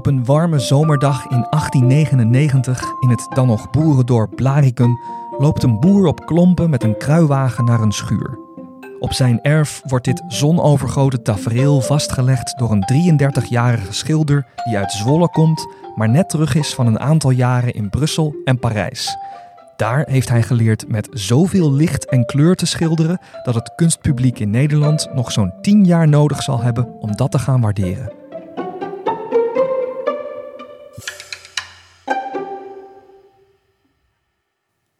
Op 0.00 0.06
een 0.06 0.24
warme 0.24 0.58
zomerdag 0.58 1.26
in 1.26 1.46
1899 1.50 2.82
in 3.00 3.08
het 3.08 3.26
dan 3.34 3.46
nog 3.46 3.70
boerendorp 3.70 4.36
Blaricum 4.36 5.00
loopt 5.38 5.62
een 5.62 5.80
boer 5.80 6.06
op 6.06 6.26
klompen 6.26 6.70
met 6.70 6.82
een 6.82 6.96
kruiwagen 6.96 7.64
naar 7.64 7.80
een 7.80 7.92
schuur. 7.92 8.38
Op 8.98 9.12
zijn 9.12 9.42
erf 9.42 9.82
wordt 9.84 10.04
dit 10.04 10.22
zonovergoten 10.28 11.22
tafereel 11.22 11.80
vastgelegd 11.80 12.58
door 12.58 12.70
een 12.70 13.20
33-jarige 13.20 13.92
schilder 13.92 14.46
die 14.64 14.78
uit 14.78 14.92
Zwolle 14.92 15.28
komt, 15.28 15.66
maar 15.94 16.08
net 16.08 16.28
terug 16.28 16.54
is 16.54 16.74
van 16.74 16.86
een 16.86 17.00
aantal 17.00 17.30
jaren 17.30 17.74
in 17.74 17.90
Brussel 17.90 18.34
en 18.44 18.58
Parijs. 18.58 19.16
Daar 19.76 20.06
heeft 20.10 20.28
hij 20.28 20.42
geleerd 20.42 20.88
met 20.88 21.08
zoveel 21.10 21.72
licht 21.72 22.08
en 22.08 22.26
kleur 22.26 22.54
te 22.54 22.66
schilderen 22.66 23.20
dat 23.42 23.54
het 23.54 23.72
kunstpubliek 23.74 24.38
in 24.38 24.50
Nederland 24.50 25.08
nog 25.14 25.32
zo'n 25.32 25.52
10 25.60 25.84
jaar 25.84 26.08
nodig 26.08 26.42
zal 26.42 26.60
hebben 26.60 27.00
om 27.00 27.16
dat 27.16 27.30
te 27.30 27.38
gaan 27.38 27.60
waarderen. 27.60 28.19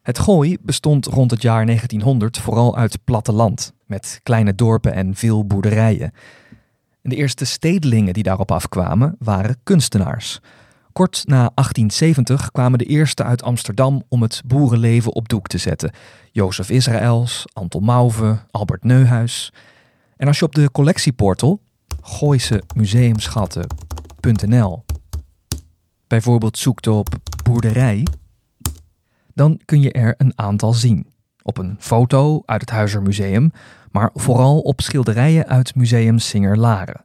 Het 0.03 0.19
Gooi 0.19 0.57
bestond 0.63 1.07
rond 1.07 1.31
het 1.31 1.43
jaar 1.43 1.67
1900 1.67 2.39
vooral 2.39 2.77
uit 2.77 3.05
platteland, 3.05 3.73
met 3.87 4.21
kleine 4.23 4.55
dorpen 4.55 4.93
en 4.93 5.15
veel 5.15 5.47
boerderijen. 5.47 6.13
De 7.03 7.17
eerste 7.17 7.45
stedelingen 7.45 8.13
die 8.13 8.23
daarop 8.23 8.53
afkwamen 8.53 9.17
waren 9.19 9.57
kunstenaars. 9.63 10.41
Kort 10.93 11.23
na 11.27 11.51
1870 11.55 12.51
kwamen 12.51 12.79
de 12.79 12.85
eerste 12.85 13.25
uit 13.25 13.43
Amsterdam 13.43 14.03
om 14.09 14.23
het 14.23 14.43
boerenleven 14.47 15.15
op 15.15 15.29
doek 15.29 15.47
te 15.47 15.59
zetten. 15.59 15.93
Jozef 16.33 16.71
Israëls, 16.71 17.45
Anton 17.53 17.85
Mauve, 17.85 18.39
Albert 18.51 18.85
Neuhuis. 18.85 19.53
En 20.17 20.27
als 20.27 20.39
je 20.39 20.45
op 20.45 20.55
de 20.55 20.71
collectieportal 20.71 21.61
gooisemuseumschatten.nl 22.01 24.85
bijvoorbeeld 26.07 26.59
zoekt 26.59 26.87
op 26.87 27.09
boerderij, 27.43 28.07
dan 29.35 29.61
kun 29.65 29.81
je 29.81 29.93
er 29.93 30.15
een 30.17 30.33
aantal 30.35 30.73
zien. 30.73 31.07
Op 31.43 31.59
een 31.59 31.77
foto 31.79 32.43
uit 32.45 32.61
het 32.61 32.71
Huizermuseum, 32.71 33.51
maar 33.91 34.11
vooral 34.15 34.61
op 34.61 34.81
schilderijen 34.81 35.47
uit 35.47 35.75
Museum 35.75 36.19
Singer 36.19 36.59
Laren. 36.59 37.01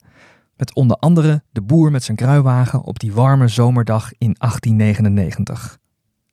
Met 0.58 0.74
onder 0.74 0.98
andere 0.98 1.44
de 1.52 1.62
boer 1.62 1.92
met 1.92 2.04
zijn 2.04 2.18
kruiwagen 2.18 2.84
op 2.84 3.00
die 3.00 3.14
warme 3.14 3.48
zomerdag 3.48 4.12
in 4.18 4.36
1899. 4.38 5.78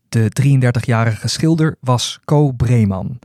De 0.09 0.31
33-jarige 0.43 1.29
schilder 1.29 1.77
was 1.81 2.21
Co 2.25 2.53
Breeman. 2.53 3.19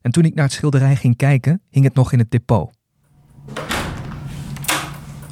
En 0.00 0.10
toen 0.10 0.24
ik 0.24 0.34
naar 0.34 0.44
het 0.44 0.52
schilderij 0.52 0.96
ging 0.96 1.16
kijken, 1.16 1.62
hing 1.70 1.84
het 1.84 1.94
nog 1.94 2.12
in 2.12 2.18
het 2.18 2.30
depot. 2.30 2.70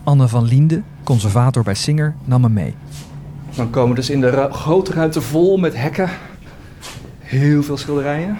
Anne 0.05 0.29
van 0.29 0.45
Liende, 0.45 0.83
conservator 1.05 1.63
bij 1.63 1.75
Singer, 1.75 2.15
nam 2.25 2.41
me 2.41 2.49
mee. 2.49 2.75
Dan 3.55 3.71
komen 3.71 3.89
we 3.89 3.95
dus 3.95 4.11
in 4.11 4.21
de 4.21 4.49
grote 4.51 4.93
ruimte 4.93 5.21
vol 5.21 5.57
met 5.57 5.77
hekken. 5.77 6.11
Heel 7.27 7.63
veel 7.63 7.77
schilderijen. 7.77 8.39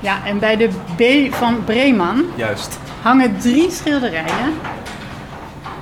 Ja, 0.00 0.26
en 0.26 0.38
bij 0.38 0.56
de 0.56 0.68
B 0.96 1.34
van 1.34 1.64
Breeman 1.64 2.24
Juist. 2.36 2.78
hangen 3.02 3.38
drie 3.38 3.70
schilderijen. 3.70 4.52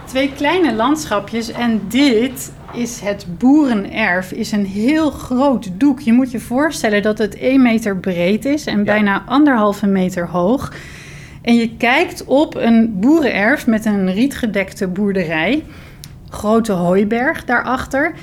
Twee 0.05 0.33
kleine 0.33 0.75
landschapjes 0.75 1.53
en 1.53 1.81
dit 1.89 2.53
is 2.73 3.01
het 3.01 3.27
boerenerf. 3.39 4.33
Is 4.33 4.53
een 4.53 4.67
heel 4.67 5.11
groot 5.11 5.71
doek. 5.73 6.01
Je 6.01 6.13
moet 6.13 6.31
je 6.31 6.41
voorstellen 6.41 7.03
dat 7.03 7.19
het 7.19 7.37
1 7.37 7.63
meter 7.63 7.97
breed 7.97 8.45
is 8.45 8.67
en 8.67 8.85
bijna 8.85 9.23
anderhalve 9.27 9.87
meter 9.87 10.29
hoog. 10.29 10.73
En 11.43 11.55
je 11.55 11.77
kijkt 11.77 12.25
op 12.25 12.55
een 12.55 12.97
boerenerf 13.01 13.67
met 13.67 13.85
een 13.85 14.13
rietgedekte 14.13 14.89
boerderij. 14.89 15.65
Grote 16.29 16.73
hooiberg 16.73 17.45
daarachter 17.45 18.15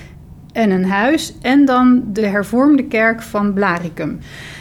en 0.58 0.72
een 0.72 0.86
huis 0.86 1.34
en 1.42 1.66
dan 1.66 2.04
de 2.14 2.26
hervormde 2.26 2.84
kerk 2.84 3.22
van 3.22 3.54
Blaricum. 3.54 4.20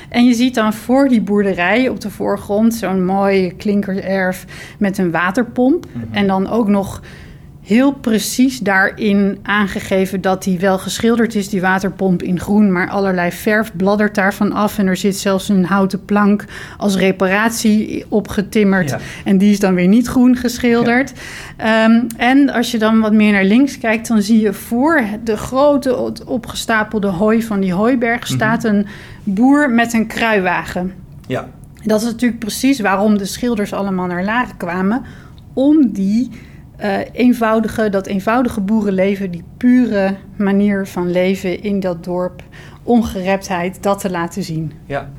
En 0.09 0.25
je 0.25 0.35
ziet 0.35 0.55
dan 0.55 0.73
voor 0.73 1.09
die 1.09 1.21
boerderij 1.21 1.89
op 1.89 2.01
de 2.01 2.11
voorgrond 2.11 2.75
zo'n 2.75 3.05
mooi 3.05 3.57
klinkererf 3.57 4.45
met 4.79 4.99
een 4.99 5.11
waterpomp. 5.11 5.87
En 6.11 6.27
dan 6.27 6.49
ook 6.49 6.69
nog 6.69 7.03
heel 7.67 7.93
precies 7.93 8.59
daarin 8.59 9.39
aangegeven 9.43 10.21
dat 10.21 10.43
die 10.43 10.59
wel 10.59 10.79
geschilderd 10.79 11.35
is, 11.35 11.49
die 11.49 11.61
waterpomp 11.61 12.23
in 12.23 12.41
groen, 12.41 12.73
maar 12.73 12.91
allerlei 12.91 13.33
verf 13.33 13.73
bladdert 13.77 14.15
daarvan 14.15 14.53
af. 14.53 14.79
En 14.79 14.87
er 14.87 14.97
zit 14.97 15.17
zelfs 15.17 15.49
een 15.49 15.65
houten 15.65 16.05
plank 16.05 16.45
als 16.77 16.97
reparatie 16.97 18.05
opgetimmerd. 18.09 18.91
Ja. 18.91 18.99
En 19.25 19.39
die 19.39 19.53
is 19.53 19.61
dan 19.61 19.75
weer 19.75 19.89
niet 19.89 20.07
groen 20.07 20.37
geschilderd. 20.37 21.13
Ehm, 21.57 22.03
en 22.17 22.51
als 22.51 22.71
je 22.71 22.79
dan 22.79 23.01
wat 23.01 23.13
meer 23.13 23.33
naar 23.33 23.45
links 23.45 23.79
kijkt, 23.79 24.09
dan 24.09 24.23
zie 24.23 24.41
je 24.41 24.53
voor 24.53 25.03
de 25.25 25.37
grote 25.37 26.13
opgestapelde 26.27 27.09
hooi 27.09 27.43
van 27.43 27.61
die 27.61 27.73
hooiberg 27.73 28.27
staat 28.27 28.65
een 28.65 28.87
boer 29.25 29.71
met 29.71 29.93
een 29.93 30.07
kruiwagen. 30.07 30.93
Ja. 31.27 31.49
Dat 31.85 32.01
is 32.01 32.07
natuurlijk 32.07 32.41
precies 32.41 32.81
waarom 32.81 33.19
de 33.19 33.25
schilders 33.25 33.73
allemaal 33.73 34.07
naar 34.07 34.25
Laren 34.25 34.57
kwamen. 34.57 35.03
Om 35.55 35.93
die 35.93 36.31
eh, 36.77 36.99
eenvoudige, 37.13 37.89
dat 37.89 38.07
eenvoudige 38.07 38.61
boerenleven, 38.61 39.31
die 39.31 39.45
pure 39.57 40.17
manier 40.37 40.87
van 40.87 41.11
leven 41.11 41.63
in 41.63 41.81
dat 41.81 42.05
dorp, 42.05 42.43
ongereptheid, 42.83 43.83
dat 43.83 43.99
te 43.99 44.11
laten 44.11 44.43
zien. 44.43 44.73
Ja. 44.87 45.11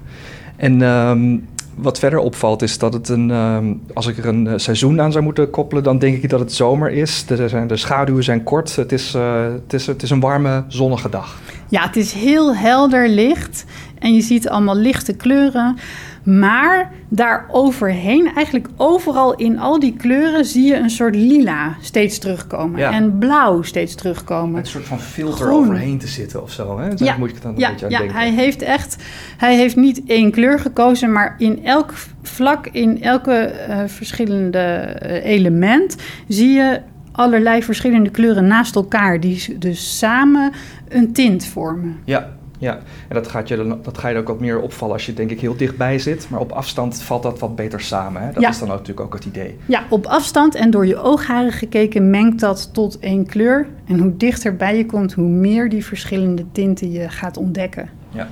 En 0.55 0.81
ehm, 0.81 1.37
wat 1.75 1.99
verder 1.99 2.19
opvalt 2.19 2.61
is 2.61 2.77
dat 2.77 2.93
het 2.93 3.09
een, 3.09 3.31
ehm, 3.31 3.73
als 3.93 4.07
ik 4.07 4.17
er 4.17 4.25
een 4.25 4.47
eh, 4.47 4.53
seizoen 4.55 5.01
aan 5.01 5.11
zou 5.11 5.23
moeten 5.23 5.49
koppelen, 5.49 5.83
dan 5.83 5.99
denk 5.99 6.23
ik 6.23 6.29
dat 6.29 6.39
het 6.39 6.53
zomer 6.53 6.91
is. 6.91 7.25
De, 7.25 7.47
zijn, 7.47 7.67
de 7.67 7.77
schaduwen 7.77 8.23
zijn 8.23 8.43
kort. 8.43 8.75
Het 8.75 8.91
is, 8.91 9.13
eh, 9.13 9.43
het, 9.43 9.73
is, 9.73 9.87
het 9.87 10.03
is 10.03 10.09
een 10.09 10.19
warme, 10.19 10.63
zonnige 10.67 11.09
dag. 11.09 11.39
Ja, 11.69 11.81
het 11.83 11.95
is 11.95 12.13
heel 12.13 12.55
helder 12.55 13.09
licht 13.09 13.65
en 13.99 14.13
je 14.13 14.21
ziet 14.21 14.49
allemaal 14.49 14.75
lichte 14.75 15.13
kleuren. 15.13 15.77
Maar 16.27 16.91
daar 17.09 17.45
overheen, 17.51 18.31
eigenlijk 18.35 18.67
overal 18.75 19.35
in 19.35 19.59
al 19.59 19.79
die 19.79 19.93
kleuren, 19.93 20.45
zie 20.45 20.65
je 20.65 20.75
een 20.75 20.89
soort 20.89 21.15
lila 21.15 21.75
steeds 21.81 22.17
terugkomen. 22.19 22.79
Ja. 22.79 22.91
En 22.91 23.17
blauw 23.17 23.61
steeds 23.61 23.95
terugkomen. 23.95 24.51
Met 24.51 24.65
een 24.65 24.71
soort 24.71 24.85
van 24.85 24.99
filter 24.99 25.45
Groen. 25.45 25.63
overheen 25.63 25.97
te 25.97 26.07
zitten 26.07 26.43
of 26.43 26.51
zo. 26.51 26.79
Hè? 26.79 26.95
Daar 26.95 27.19
moet 27.19 27.27
ik 27.27 27.33
het 27.33 27.43
dan 27.43 27.53
een 27.53 27.59
ja, 27.59 27.69
beetje 27.69 27.85
aan 27.85 27.91
ja, 27.91 27.97
denken. 27.97 28.15
hij 28.15 28.31
heeft 28.31 28.61
echt, 28.61 29.03
hij 29.37 29.55
heeft 29.55 29.75
niet 29.75 30.01
één 30.07 30.31
kleur 30.31 30.59
gekozen, 30.59 31.11
maar 31.11 31.35
in 31.37 31.65
elk 31.65 31.93
vlak, 32.21 32.67
in 32.71 33.01
elke 33.01 33.33
eh, 33.33 33.79
verschillende 33.85 34.59
eh, 34.59 35.25
element 35.25 35.95
zie 36.27 36.51
je 36.51 36.81
allerlei 37.11 37.63
verschillende 37.63 38.09
kleuren 38.09 38.47
naast 38.47 38.75
elkaar, 38.75 39.19
die 39.19 39.57
dus 39.57 39.97
samen 39.97 40.51
een 40.89 41.13
tint 41.13 41.45
vormen. 41.45 41.97
Ja, 42.03 42.36
ja. 42.57 42.73
En 43.07 43.15
dat, 43.15 43.27
gaat 43.27 43.47
je 43.47 43.55
dan, 43.55 43.79
dat 43.81 43.97
ga 43.97 44.07
je 44.07 44.17
ook 44.17 44.27
wat 44.27 44.39
meer 44.39 44.61
opvallen 44.61 44.93
als 44.93 45.05
je 45.05 45.13
denk 45.13 45.29
ik 45.31 45.41
heel 45.41 45.57
dichtbij 45.57 45.99
zit. 45.99 46.29
Maar 46.29 46.39
op 46.39 46.51
afstand 46.51 47.01
valt 47.01 47.23
dat 47.23 47.39
wat 47.39 47.55
beter 47.55 47.81
samen. 47.81 48.21
Hè? 48.21 48.31
Dat 48.31 48.41
Ja. 48.43 48.49
is 48.49 48.59
dan 48.59 48.67
natuurlijk 48.67 48.99
ook 48.99 49.13
het 49.13 49.25
idee. 49.25 49.57
Ja, 49.65 49.83
op 49.89 50.05
afstand 50.05 50.55
en 50.55 50.69
door 50.71 50.85
je 50.87 51.01
oogharen 51.01 51.51
gekeken 51.51 52.09
mengt 52.09 52.39
dat 52.39 52.73
tot 52.73 52.99
één 52.99 53.25
kleur. 53.25 53.67
En 53.85 53.99
hoe 53.99 54.17
dichter 54.17 54.55
bij 54.55 54.77
je 54.77 54.85
komt, 54.85 55.13
hoe 55.13 55.27
meer 55.27 55.69
die 55.69 55.85
verschillende 55.85 56.45
tinten 56.51 56.91
je 56.91 57.09
gaat 57.09 57.37
ontdekken. 57.37 57.89
Ja. 58.11 58.27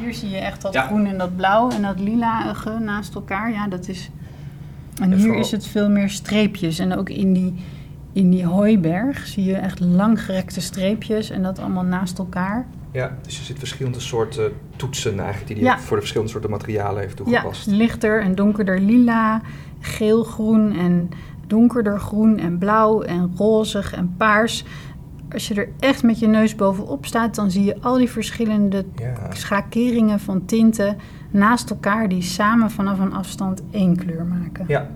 Hier 0.00 0.14
zie 0.14 0.28
je 0.30 0.36
echt 0.36 0.62
dat 0.62 0.72
Ja. 0.72 0.82
groen 0.86 1.06
en 1.06 1.18
dat 1.18 1.36
blauw 1.36 1.70
en 1.70 1.82
dat 1.82 2.00
lilaige 2.00 2.70
naast 2.78 3.14
elkaar. 3.14 3.50
Ja, 3.52 3.66
dat 3.68 3.88
is... 3.88 4.10
En 5.02 5.12
hier 5.12 5.34
is 5.36 5.50
het 5.50 5.66
veel 5.66 5.90
meer 5.90 6.08
streepjes. 6.10 6.78
En 6.78 6.96
ook 6.96 7.08
in 7.10 7.32
die, 7.32 7.54
in 8.12 8.30
die 8.30 8.44
hooiberg 8.46 9.26
zie 9.26 9.44
je 9.44 9.54
echt 9.56 9.80
langgerekte 9.80 10.60
streepjes 10.60 11.30
en 11.30 11.42
dat 11.42 11.58
allemaal 11.58 11.84
naast 11.84 12.18
elkaar. 12.18 12.66
ja, 12.92 13.16
dus 13.22 13.32
er 13.38 13.44
zitten 13.44 13.58
verschillende 13.58 14.00
soorten 14.00 14.52
toetsen 14.76 15.18
eigenlijk 15.18 15.46
die 15.46 15.56
hij 15.56 15.64
Ja. 15.64 15.78
voor 15.78 15.90
de 15.96 16.00
verschillende 16.02 16.32
soorten 16.32 16.50
materialen 16.50 17.00
heeft 17.00 17.18
Ja, 17.18 17.24
toegepast. 17.24 17.66
lichter 17.66 18.22
en 18.22 18.34
donkerder 18.34 18.80
lila, 18.80 19.40
geel-groen 19.80 20.72
en 20.72 21.08
donkerder 21.46 22.00
groen 22.00 22.38
en 22.38 22.58
blauw 22.58 23.02
en 23.02 23.32
rozig 23.36 23.92
en 23.94 24.14
paars. 24.16 24.64
Als 25.32 25.48
je 25.48 25.54
er 25.54 25.68
echt 25.78 26.02
met 26.02 26.18
je 26.18 26.26
neus 26.26 26.54
bovenop 26.54 27.06
staat, 27.06 27.34
dan 27.34 27.50
zie 27.50 27.64
je 27.64 27.80
al 27.80 27.96
die 27.98 28.10
verschillende 28.10 28.84
Ja. 28.96 29.14
schakeringen 29.32 30.20
van 30.20 30.44
tinten 30.44 30.96
naast 31.30 31.70
elkaar 31.70 32.08
die 32.08 32.22
samen 32.22 32.70
vanaf 32.70 32.98
een 32.98 33.12
afstand 33.14 33.62
één 33.70 33.96
kleur 33.96 34.24
maken. 34.24 34.64
Ja. 34.68 34.88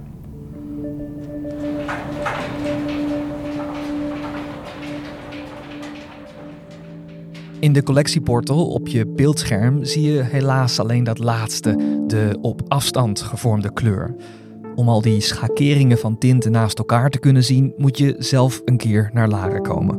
In 7.62 7.73
de 7.73 7.82
collectieportal 7.82 8.67
op 8.67 8.88
je 8.88 9.06
beeldscherm 9.06 9.85
zie 9.85 10.03
je 10.03 10.23
helaas 10.23 10.79
alleen 10.79 11.05
dat 11.05 11.19
laatste, 11.19 12.03
de 12.06 12.38
op 12.41 12.62
afstand 12.69 13.20
gevormde 13.20 13.73
kleur. 13.73 14.14
Om 14.75 14.88
al 14.88 15.03
die 15.03 15.20
schakeringen 15.20 15.99
van 15.99 16.19
tinten 16.19 16.53
naast 16.53 16.79
elkaar 16.79 17.11
te 17.11 17.19
kunnen 17.19 17.44
zien, 17.44 17.73
moet 17.76 17.99
je 17.99 18.14
zelf 18.19 18.62
een 18.64 18.76
keer 18.76 19.11
naar 19.12 19.29
Laren 19.29 19.62
komen. 19.62 19.94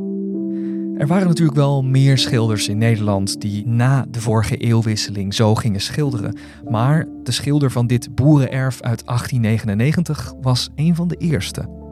Er 0.98 1.08
waren 1.08 1.28
natuurlijk 1.28 1.58
wel 1.58 1.84
meer 1.84 2.18
schilders 2.18 2.68
in 2.68 2.78
Nederland 2.78 3.42
die 3.42 3.68
na 3.68 4.06
de 4.10 4.22
vorige 4.22 4.58
eeuwwisseling 4.58 5.34
zo 5.34 5.56
gingen 5.56 5.82
schilderen. 5.82 6.38
Maar 6.70 7.08
de 7.24 7.32
schilder 7.32 7.72
van 7.72 7.88
dit 7.88 8.16
boerenerf 8.16 8.82
uit 8.82 9.06
1899 9.06 10.34
was 10.42 10.70
een 10.76 10.96
van 10.96 11.08
de 11.08 11.16
eerste. 11.16 11.83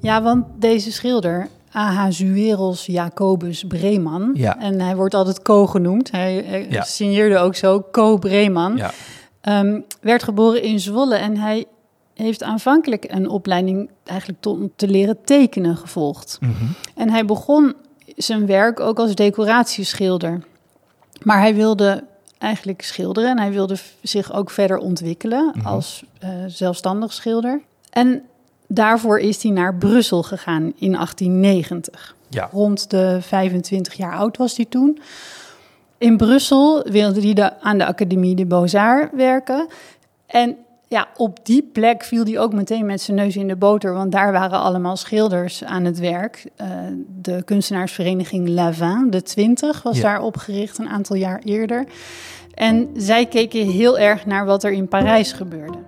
Ja, 0.00 0.22
want 0.22 0.44
deze 0.58 0.92
schilder, 0.92 1.48
Ahasuerus 1.72 2.86
Jacobus 2.86 3.64
Breeman, 3.68 4.30
Ja. 4.34 4.58
en 4.58 4.80
hij 4.80 4.96
wordt 4.96 5.14
altijd 5.14 5.42
Co 5.42 5.66
genoemd, 5.66 6.10
hij, 6.10 6.42
hij 6.46 6.66
Ja. 6.70 6.82
signeerde 6.82 7.38
ook 7.38 7.54
zo, 7.54 7.84
Co 7.92 8.16
Breeman, 8.18 8.76
Ja, 8.76 8.90
Ehm, 9.40 9.80
werd 10.00 10.22
geboren 10.22 10.62
in 10.62 10.80
Zwolle 10.80 11.14
en 11.14 11.36
hij 11.36 11.64
heeft 12.14 12.42
aanvankelijk 12.42 13.04
een 13.08 13.28
opleiding 13.28 13.90
eigenlijk 14.04 14.40
tot 14.40 14.58
om 14.60 14.70
te 14.76 14.88
leren 14.88 15.18
tekenen 15.24 15.76
gevolgd. 15.76 16.38
Mhm. 16.40 16.52
En 16.94 17.10
hij 17.10 17.24
begon 17.24 17.74
zijn 18.16 18.46
werk 18.46 18.80
ook 18.80 18.98
als 18.98 19.14
decoratieschilder. 19.14 20.42
Maar 21.22 21.38
hij 21.40 21.54
wilde 21.54 22.04
eigenlijk 22.38 22.82
schilderen 22.82 23.30
en 23.30 23.38
hij 23.38 23.50
wilde 23.52 23.76
zich 24.02 24.32
ook 24.32 24.50
verder 24.50 24.78
ontwikkelen 24.78 25.52
Mhm. 25.54 25.66
als 25.66 26.04
eh, 26.18 26.28
zelfstandig 26.46 27.12
schilder. 27.12 27.60
En 27.90 28.22
daarvoor 28.72 29.18
is 29.18 29.42
hij 29.42 29.52
naar 29.52 29.74
Brussel 29.74 30.22
gegaan 30.22 30.72
in 30.78 30.92
1890. 30.92 32.14
ja. 32.28 32.48
Rond 32.52 32.90
de 32.90 33.18
25 33.20 33.94
jaar 33.94 34.14
oud 34.16 34.36
was 34.36 34.56
hij 34.56 34.66
toen. 34.68 34.98
In 35.98 36.16
Brussel 36.16 36.82
wilde 36.90 37.20
hij 37.20 37.32
de, 37.32 37.60
aan 37.60 37.78
de 37.78 37.86
Académie 37.86 38.34
de 38.34 38.46
Beaux-Arts 38.46 39.10
werken. 39.16 39.66
En 40.26 40.56
ja, 40.88 41.08
op 41.16 41.38
die 41.46 41.62
plek 41.72 42.02
viel 42.04 42.24
hij 42.24 42.38
ook 42.38 42.52
meteen 42.52 42.86
met 42.86 43.00
zijn 43.00 43.16
neus 43.16 43.36
in 43.36 43.48
de 43.48 43.56
boter, 43.56 43.92
want 43.92 44.12
daar 44.12 44.32
waren 44.32 44.58
allemaal 44.58 44.96
schilders 44.96 45.64
aan 45.64 45.84
het 45.84 45.98
werk. 45.98 46.44
Eh, 46.56 46.66
de 47.22 47.42
kunstenaarsvereniging 47.44 48.48
Lavin, 48.48 49.06
de 49.10 49.22
20, 49.22 49.82
was 49.82 49.96
Ja. 49.96 50.02
daar 50.02 50.22
opgericht 50.22 50.78
een 50.78 50.88
aantal 50.88 51.16
jaar 51.16 51.40
eerder. 51.44 51.84
En 52.54 52.88
zij 52.96 53.26
keken 53.26 53.68
heel 53.68 53.98
erg 53.98 54.26
naar 54.26 54.44
wat 54.46 54.64
er 54.64 54.72
in 54.72 54.88
Parijs 54.88 55.32
gebeurde. 55.32 55.78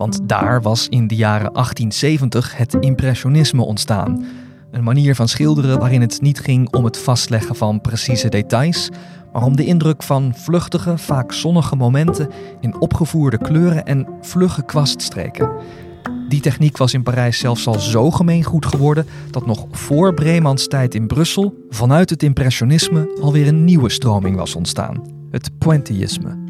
Want 0.00 0.28
daar 0.28 0.62
was 0.62 0.88
in 0.88 1.06
de 1.06 1.14
jaren 1.14 1.52
1870 1.52 2.56
het 2.56 2.74
impressionisme 2.74 3.62
ontstaan. 3.62 4.24
Een 4.70 4.84
manier 4.84 5.14
van 5.14 5.28
schilderen 5.28 5.78
waarin 5.78 6.00
het 6.00 6.20
niet 6.20 6.40
ging 6.40 6.72
om 6.72 6.84
het 6.84 6.98
vastleggen 6.98 7.56
van 7.56 7.80
precieze 7.80 8.28
details, 8.28 8.88
maar 9.32 9.42
om 9.42 9.56
de 9.56 9.64
indruk 9.64 10.02
van 10.02 10.32
vluchtige, 10.36 10.98
vaak 10.98 11.32
zonnige 11.32 11.76
momenten 11.76 12.28
in 12.60 12.80
opgevoerde 12.80 13.38
kleuren 13.38 13.84
en 13.84 14.06
vlugge 14.20 14.64
kwaststreken. 14.64 15.50
Die 16.28 16.40
techniek 16.40 16.76
was 16.76 16.94
in 16.94 17.02
Parijs 17.02 17.38
zelfs 17.38 17.66
al 17.66 17.78
zo 17.78 18.10
gemeengoed 18.10 18.66
geworden 18.66 19.06
dat 19.30 19.46
nog 19.46 19.66
voor 19.70 20.14
Bremans 20.14 20.68
tijd 20.68 20.94
in 20.94 21.06
Brussel 21.06 21.54
vanuit 21.68 22.10
het 22.10 22.22
impressionisme 22.22 23.18
alweer 23.22 23.46
een 23.46 23.64
nieuwe 23.64 23.90
stroming 23.90 24.36
was 24.36 24.54
ontstaan: 24.54 25.02
het 25.30 25.58
pointillisme. 25.58 26.49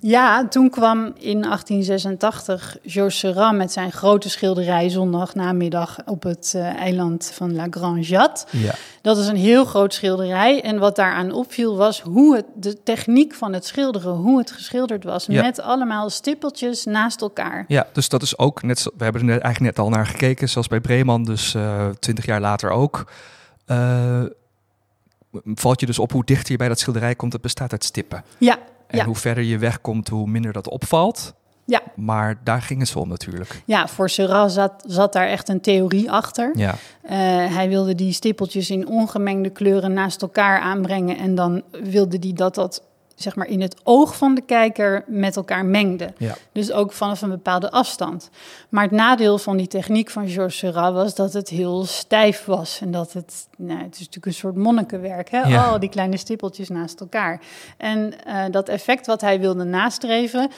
Ja, 0.00 0.48
toen 0.48 0.70
kwam 0.70 0.98
in 1.04 1.42
1886 1.42 2.76
Georges 2.84 3.18
Seurat 3.18 3.54
met 3.54 3.72
zijn 3.72 3.92
grote 3.92 4.30
schilderij 4.30 4.88
zondagnamiddag 4.88 5.98
op 6.04 6.22
het 6.22 6.52
eh, 6.56 6.74
eiland 6.74 7.30
van 7.34 7.54
La 7.54 7.66
Grande 7.70 8.00
Jatte. 8.00 8.46
Ja. 8.50 8.74
Dat 9.02 9.18
is 9.18 9.26
een 9.26 9.36
heel 9.36 9.64
groot 9.64 9.94
schilderij. 9.94 10.62
En 10.62 10.78
wat 10.78 10.96
daaraan 10.96 11.32
opviel 11.32 11.76
was 11.76 12.00
hoe 12.00 12.36
het, 12.36 12.46
de 12.54 12.82
techniek 12.82 13.34
van 13.34 13.52
het 13.52 13.66
schilderen, 13.66 14.12
hoe 14.12 14.38
het 14.38 14.50
geschilderd 14.50 15.04
was. 15.04 15.26
Ja. 15.26 15.42
Met 15.42 15.60
allemaal 15.60 16.10
stippeltjes 16.10 16.84
naast 16.84 17.20
elkaar. 17.20 17.64
Ja, 17.68 17.86
dus 17.92 18.08
dat 18.08 18.22
is 18.22 18.38
ook 18.38 18.62
net. 18.62 18.82
We 18.82 19.04
hebben 19.04 19.20
er 19.20 19.26
net, 19.26 19.42
eigenlijk 19.42 19.76
net 19.76 19.84
al 19.84 19.90
naar 19.90 20.06
gekeken, 20.06 20.48
zoals 20.48 20.68
bij 20.68 20.80
Breeman, 20.80 21.24
dus 21.24 21.56
twintig 21.98 22.26
jaar 22.26 22.40
later 22.40 22.70
ook. 22.70 23.04
Eh, 23.70 24.22
valt 25.54 25.80
je 25.80 25.86
dus 25.86 25.98
op 25.98 26.12
hoe 26.12 26.24
dichter 26.24 26.52
je 26.52 26.58
bij 26.58 26.68
dat 26.68 26.78
schilderij 26.78 27.14
komt? 27.14 27.32
Het 27.32 27.42
bestaat 27.42 27.72
uit 27.72 27.84
stippen. 27.84 28.24
Ja, 28.38 28.58
En 28.90 28.98
ja, 28.98 29.04
hoe 29.04 29.14
verder 29.16 29.44
je 29.44 29.58
wegkomt, 29.58 30.08
hoe 30.08 30.26
minder 30.26 30.52
dat 30.52 30.68
opvalt. 30.68 31.34
ja. 31.64 31.82
Maar 31.96 32.40
daar 32.44 32.62
ging 32.62 32.80
het 32.80 32.88
zo 32.88 32.98
om 32.98 33.08
natuurlijk. 33.08 33.62
ja 33.66 33.88
voor 33.88 34.10
Seurat 34.10 34.52
zat, 34.52 34.84
zat 34.86 35.12
daar 35.12 35.26
echt 35.26 35.48
een 35.48 35.60
theorie 35.60 36.10
achter. 36.10 36.50
Ja, 36.54 36.74
Eh, 37.02 37.16
hij 37.54 37.68
wilde 37.68 37.94
die 37.94 38.12
stippeltjes 38.12 38.70
in 38.70 38.88
ongemengde 38.88 39.50
kleuren 39.50 39.92
naast 39.92 40.22
elkaar 40.22 40.60
aanbrengen. 40.60 41.16
En 41.18 41.34
dan 41.34 41.62
wilde 41.82 42.16
hij 42.20 42.32
dat 42.32 42.54
dat 42.54 42.82
zeg 43.22 43.36
maar 43.36 43.46
in 43.46 43.60
het 43.60 43.76
oog 43.82 44.16
van 44.16 44.34
de 44.34 44.40
kijker 44.40 45.04
met 45.06 45.36
elkaar 45.36 45.64
mengde. 45.64 46.12
ja, 46.16 46.36
Dus 46.52 46.72
ook 46.72 46.92
vanaf 46.92 47.22
een 47.22 47.28
bepaalde 47.28 47.70
afstand. 47.70 48.30
Maar 48.68 48.82
het 48.82 48.92
nadeel 48.92 49.38
van 49.38 49.56
die 49.56 49.66
techniek 49.66 50.10
van 50.10 50.28
Georges 50.28 50.58
Seurat 50.58 50.94
was 50.94 51.14
dat 51.14 51.32
het 51.32 51.48
heel 51.48 51.84
stijf 51.84 52.44
was. 52.44 52.80
En 52.80 52.90
dat 52.90 53.12
het, 53.12 53.48
nou, 53.56 53.82
het 53.82 53.94
is 53.94 53.98
natuurlijk 53.98 54.26
een 54.26 54.34
soort 54.34 54.56
monnikenwerk, 54.56 55.30
hè? 55.30 55.40
Ja. 55.40 55.78
Die 55.78 55.88
kleine 55.88 56.16
stippeltjes 56.16 56.68
naast 56.68 57.00
elkaar. 57.00 57.40
En 57.76 58.24
eh, 58.24 58.44
dat 58.50 58.68
effect 58.68 59.06
wat 59.06 59.20
hij 59.20 59.40
wilde 59.40 59.64
nastreven, 59.64 60.50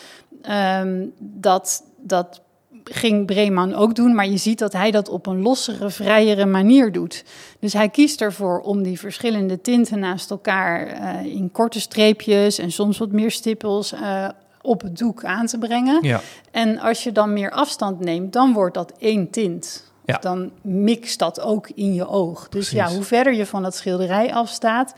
ehm, 0.43 1.07
dat, 1.19 1.83
dat 1.99 2.42
ging 2.85 3.27
Breeman 3.27 3.75
ook 3.75 3.95
doen. 3.95 4.15
Maar 4.15 4.27
je 4.29 4.37
ziet 4.37 4.59
dat 4.59 4.73
hij 4.73 4.91
dat 4.91 5.09
op 5.09 5.27
een 5.27 5.43
lossere, 5.43 5.91
vrijere 5.91 6.47
manier 6.47 6.93
doet. 6.93 7.25
Dus 7.61 7.73
hij 7.73 7.89
kiest 7.89 8.21
ervoor 8.21 8.61
om 8.61 8.83
die 8.83 8.99
verschillende 8.99 9.61
tinten 9.61 9.99
naast 9.99 10.31
elkaar 10.31 10.87
eh, 10.87 11.25
in 11.25 11.51
korte 11.53 11.81
streepjes 11.81 12.59
en 12.59 12.73
soms 12.73 12.99
wat 12.99 13.13
meer 13.13 13.31
stippels 13.31 13.93
eh, 13.93 14.29
op 14.63 14.83
het 14.83 14.99
doek 14.99 15.25
aan 15.25 15.47
te 15.47 15.59
brengen. 15.59 15.99
ja. 16.03 16.21
En 16.51 16.79
als 16.79 17.05
je 17.05 17.13
dan 17.13 17.33
meer 17.33 17.51
afstand 17.51 18.01
neemt, 18.01 18.33
dan 18.33 18.53
wordt 18.53 18.75
dat 18.75 18.93
één 18.99 19.31
tint. 19.31 19.91
Ja. 20.05 20.19
Dan 20.19 20.51
mixt 20.61 21.19
dat 21.19 21.41
ook 21.41 21.69
in 21.69 21.95
je 21.95 22.09
oog. 22.09 22.41
Dus 22.41 22.49
Precies. 22.49 22.73
ja, 22.73 22.89
hoe 22.89 23.03
verder 23.05 23.35
je 23.35 23.47
van 23.47 23.63
dat 23.63 23.77
schilderij 23.77 24.35
afstaat, 24.35 24.95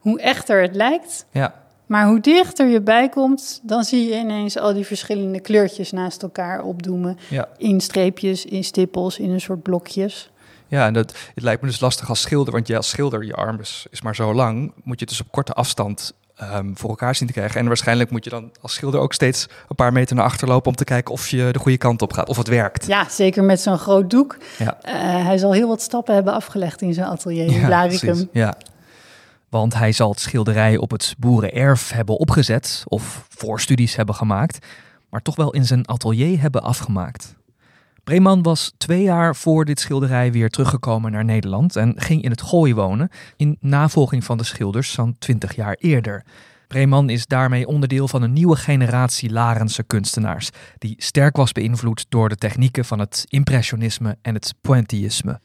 hoe 0.00 0.20
echter 0.20 0.62
het 0.62 0.74
lijkt. 0.76 1.26
ja. 1.30 1.64
Maar 1.86 2.06
hoe 2.06 2.20
dichter 2.20 2.66
je 2.66 2.80
bij 2.80 3.08
komt, 3.08 3.60
dan 3.62 3.84
zie 3.84 4.08
je 4.08 4.18
ineens 4.18 4.58
al 4.58 4.74
die 4.74 4.86
verschillende 4.86 5.40
kleurtjes 5.40 5.92
naast 5.92 6.22
elkaar 6.22 6.62
opdoemen. 6.62 7.18
ja. 7.28 7.48
In 7.56 7.80
streepjes, 7.80 8.44
in 8.44 8.64
stippels, 8.64 9.18
in 9.18 9.30
een 9.30 9.40
soort 9.40 9.62
blokjes. 9.62 10.30
Ja, 10.68 10.86
en 10.86 10.92
dat, 10.92 11.14
het 11.34 11.44
lijkt 11.44 11.62
me 11.62 11.68
dus 11.68 11.80
lastig 11.80 12.08
als 12.08 12.20
schilder, 12.20 12.52
want 12.52 12.66
je 12.66 12.76
als 12.76 12.88
schilder, 12.88 13.24
je 13.24 13.34
arm 13.34 13.60
is, 13.60 13.86
is 13.90 14.02
maar 14.02 14.14
zo 14.14 14.34
lang, 14.34 14.72
moet 14.82 14.98
je 14.98 15.04
het 15.04 15.08
dus 15.08 15.20
op 15.20 15.30
korte 15.30 15.52
afstand 15.52 16.12
ehm, 16.36 16.74
voor 16.74 16.90
elkaar 16.90 17.14
zien 17.14 17.26
te 17.26 17.32
krijgen. 17.32 17.60
En 17.60 17.66
waarschijnlijk 17.66 18.10
moet 18.10 18.24
je 18.24 18.30
dan 18.30 18.50
als 18.60 18.74
schilder 18.74 19.00
ook 19.00 19.12
steeds 19.12 19.46
een 19.68 19.76
paar 19.76 19.92
meter 19.92 20.16
naar 20.16 20.24
achter 20.24 20.48
lopen 20.48 20.68
om 20.68 20.76
te 20.76 20.84
kijken 20.84 21.12
of 21.12 21.28
je 21.28 21.48
de 21.52 21.58
goede 21.58 21.78
kant 21.78 22.02
op 22.02 22.12
gaat, 22.12 22.28
of 22.28 22.36
het 22.36 22.48
werkt. 22.48 22.86
Ja, 22.86 23.08
zeker 23.08 23.44
met 23.44 23.60
zo'n 23.60 23.78
groot 23.78 24.10
doek. 24.10 24.36
Ja. 24.58 24.78
Eh, 24.80 24.94
hij 25.26 25.38
zal 25.38 25.52
heel 25.52 25.68
wat 25.68 25.82
stappen 25.82 26.14
hebben 26.14 26.32
afgelegd 26.32 26.82
in 26.82 26.94
zijn 26.94 27.06
atelier 27.06 27.46
in 27.46 27.66
Blaricum. 27.66 28.08
precies. 28.08 28.26
Ja. 28.32 28.56
Want 29.48 29.74
hij 29.74 29.92
zal 29.92 30.10
het 30.10 30.20
schilderij 30.20 30.76
op 30.76 30.90
het 30.90 31.14
boerenerf 31.18 31.90
hebben 31.90 32.18
opgezet 32.18 32.82
of 32.86 33.26
voorstudies 33.28 33.96
hebben 33.96 34.14
gemaakt, 34.14 34.66
maar 35.10 35.22
toch 35.22 35.36
wel 35.36 35.50
in 35.50 35.64
zijn 35.64 35.88
atelier 35.88 36.40
hebben 36.40 36.62
afgemaakt. 36.62 37.34
Breeman 38.04 38.42
was 38.42 38.72
twee 38.76 39.02
jaar 39.02 39.36
voor 39.36 39.64
dit 39.64 39.80
schilderij 39.80 40.32
weer 40.32 40.50
teruggekomen 40.50 41.12
naar 41.12 41.24
Nederland 41.24 41.76
en 41.76 41.92
ging 41.96 42.22
in 42.22 42.30
het 42.30 42.42
Gooi 42.42 42.74
wonen, 42.74 43.08
in 43.36 43.56
navolging 43.60 44.24
van 44.24 44.36
de 44.36 44.44
schilders 44.44 44.94
van 44.94 45.18
twintig 45.18 45.54
jaar 45.54 45.76
eerder. 45.78 46.24
Breeman 46.66 47.10
is 47.10 47.26
daarmee 47.26 47.66
onderdeel 47.66 48.08
van 48.08 48.22
een 48.22 48.32
nieuwe 48.32 48.56
generatie 48.56 49.30
Larense 49.30 49.82
kunstenaars, 49.82 50.50
die 50.78 50.94
sterk 50.98 51.36
was 51.36 51.52
beïnvloed 51.52 52.06
door 52.08 52.28
de 52.28 52.36
technieken 52.36 52.84
van 52.84 52.98
het 52.98 53.24
impressionisme 53.28 54.16
en 54.22 54.34
het 54.34 54.54
pointillisme. 54.60 55.40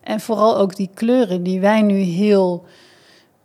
En 0.00 0.20
vooral 0.20 0.58
ook 0.58 0.76
die 0.76 0.90
kleuren 0.94 1.42
die 1.42 1.60
wij 1.60 1.82
nu 1.82 1.98
heel. 1.98 2.66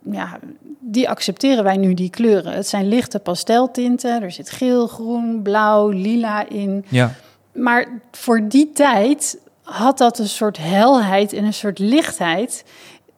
Ja, 0.03 0.39
die 0.79 1.09
accepteren 1.09 1.63
wij 1.63 1.77
nu, 1.77 1.93
die 1.93 2.09
kleuren. 2.09 2.53
Het 2.53 2.67
zijn 2.67 2.87
lichte 2.87 3.19
pasteltinten. 3.19 4.21
Er 4.21 4.31
zit 4.31 4.49
geel, 4.49 4.87
groen, 4.87 5.41
blauw, 5.41 5.89
lila 5.89 6.49
in. 6.49 6.85
Ja, 6.89 7.13
Maar 7.53 7.87
voor 8.11 8.47
die 8.47 8.71
tijd 8.71 9.37
had 9.63 9.97
dat 9.97 10.19
een 10.19 10.27
soort 10.29 10.57
helheid 10.57 11.33
en 11.33 11.43
een 11.43 11.53
soort 11.53 11.79
lichtheid. 11.79 12.63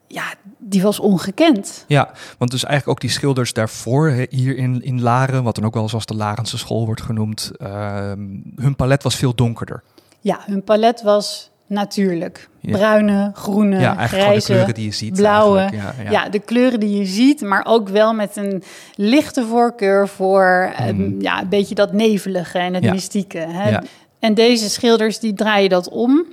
Ja, 0.06 0.24
die 0.58 0.82
was 0.82 0.98
ongekend. 0.98 1.84
Ja, 1.88 2.12
want 2.38 2.50
dus 2.50 2.64
eigenlijk 2.64 2.96
ook 2.96 3.00
die 3.00 3.18
schilders 3.18 3.52
daarvoor 3.52 4.26
hier 4.30 4.56
in, 4.56 4.82
in 4.82 5.02
Laren, 5.02 5.42
wat 5.42 5.54
dan 5.54 5.64
ook 5.64 5.74
wel 5.74 5.82
eens 5.82 5.94
als 5.94 6.06
de 6.06 6.14
Larense 6.14 6.58
school 6.58 6.86
wordt 6.86 7.02
genoemd, 7.02 7.50
ehm, 7.58 8.20
hun 8.56 8.76
palet 8.76 9.02
was 9.02 9.16
veel 9.16 9.34
donkerder. 9.34 9.82
Ja, 10.20 10.40
hun 10.46 10.64
palet 10.64 11.02
was 11.02 11.50
natuurlijk. 11.66 12.48
Ja. 12.60 12.70
Bruine, 12.76 13.30
groene, 13.34 13.78
ja, 13.78 14.06
grijze, 14.06 14.66
die 14.72 14.84
je 14.84 14.92
ziet. 14.92 15.14
blauwe. 15.14 15.70
Ja, 16.10 16.28
de 16.28 16.38
kleuren 16.38 16.80
die 16.80 16.98
je 16.98 17.04
ziet, 17.06 17.40
maar 17.40 17.64
ook 17.66 17.88
wel 17.88 18.14
met 18.14 18.36
een 18.36 18.62
lichte 18.94 19.44
voorkeur 19.46 20.08
voor 20.08 20.72
eh, 20.76 20.86
Mhm. 20.86 21.20
ja, 21.20 21.40
een 21.40 21.48
beetje 21.48 21.74
dat 21.74 21.92
nevelige 21.92 22.58
en 22.58 22.74
het 22.74 22.90
mystieke. 22.90 23.38
Hè? 23.38 23.78
En 24.18 24.34
deze 24.34 24.70
schilders 24.70 25.18
die 25.18 25.34
draaien 25.34 25.70
dat 25.70 25.88
om. 25.88 26.24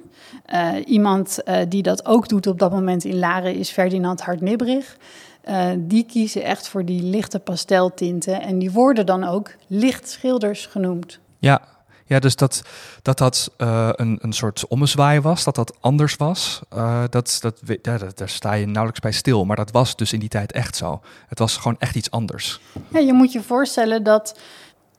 Uh, 0.54 0.70
iemand 0.86 1.40
uh, 1.46 1.56
die 1.70 1.82
dat 1.84 2.06
ook 2.06 2.28
doet 2.28 2.48
op 2.48 2.60
dat 2.60 2.72
moment 2.72 3.04
in 3.04 3.20
Laren 3.20 3.56
is 3.56 3.70
Ferdinand 3.70 4.22
Hartnibberig. 4.22 4.98
Uh, 5.50 5.66
die 5.78 6.04
kiezen 6.06 6.44
echt 6.44 6.68
voor 6.68 6.86
die 6.86 7.04
lichte 7.04 7.40
pasteltinten 7.40 8.42
en 8.42 8.60
die 8.60 8.72
worden 8.72 9.06
dan 9.06 9.24
ook 9.24 9.52
lichtschilders 9.68 10.66
genoemd. 10.66 11.20
Ja, 11.40 11.62
ja, 12.12 12.20
dus 12.20 12.36
dat 12.36 12.62
dat, 13.02 13.18
dat 13.18 13.52
uh, 13.58 13.90
een, 13.92 14.20
een 14.22 14.34
soort 14.34 14.68
ommezwaai 14.68 15.20
was, 15.20 15.44
dat 15.44 15.56
dat 15.56 15.78
anders 15.80 16.16
was, 16.16 16.62
uh, 16.76 17.04
dat, 17.10 17.38
dat, 17.42 17.62
ja, 17.82 17.98
daar 18.16 18.30
sta 18.30 18.54
je 18.54 18.66
nauwelijks 18.66 19.00
bij 19.00 19.12
stil. 19.12 19.46
Maar 19.46 19.56
dat 19.56 19.72
was 19.72 19.96
dus 19.96 20.14
in 20.14 20.20
die 20.20 20.30
tijd 20.30 20.52
echt 20.52 20.76
zo. 20.76 21.02
Het 21.28 21.40
was 21.40 21.58
gewoon 21.58 21.76
echt 21.80 21.96
iets 21.96 22.12
anders. 22.12 22.60
Ja, 22.88 23.00
je 23.00 23.14
moet 23.14 23.32
je 23.32 23.42
voorstellen 23.42 24.04
dat 24.04 24.40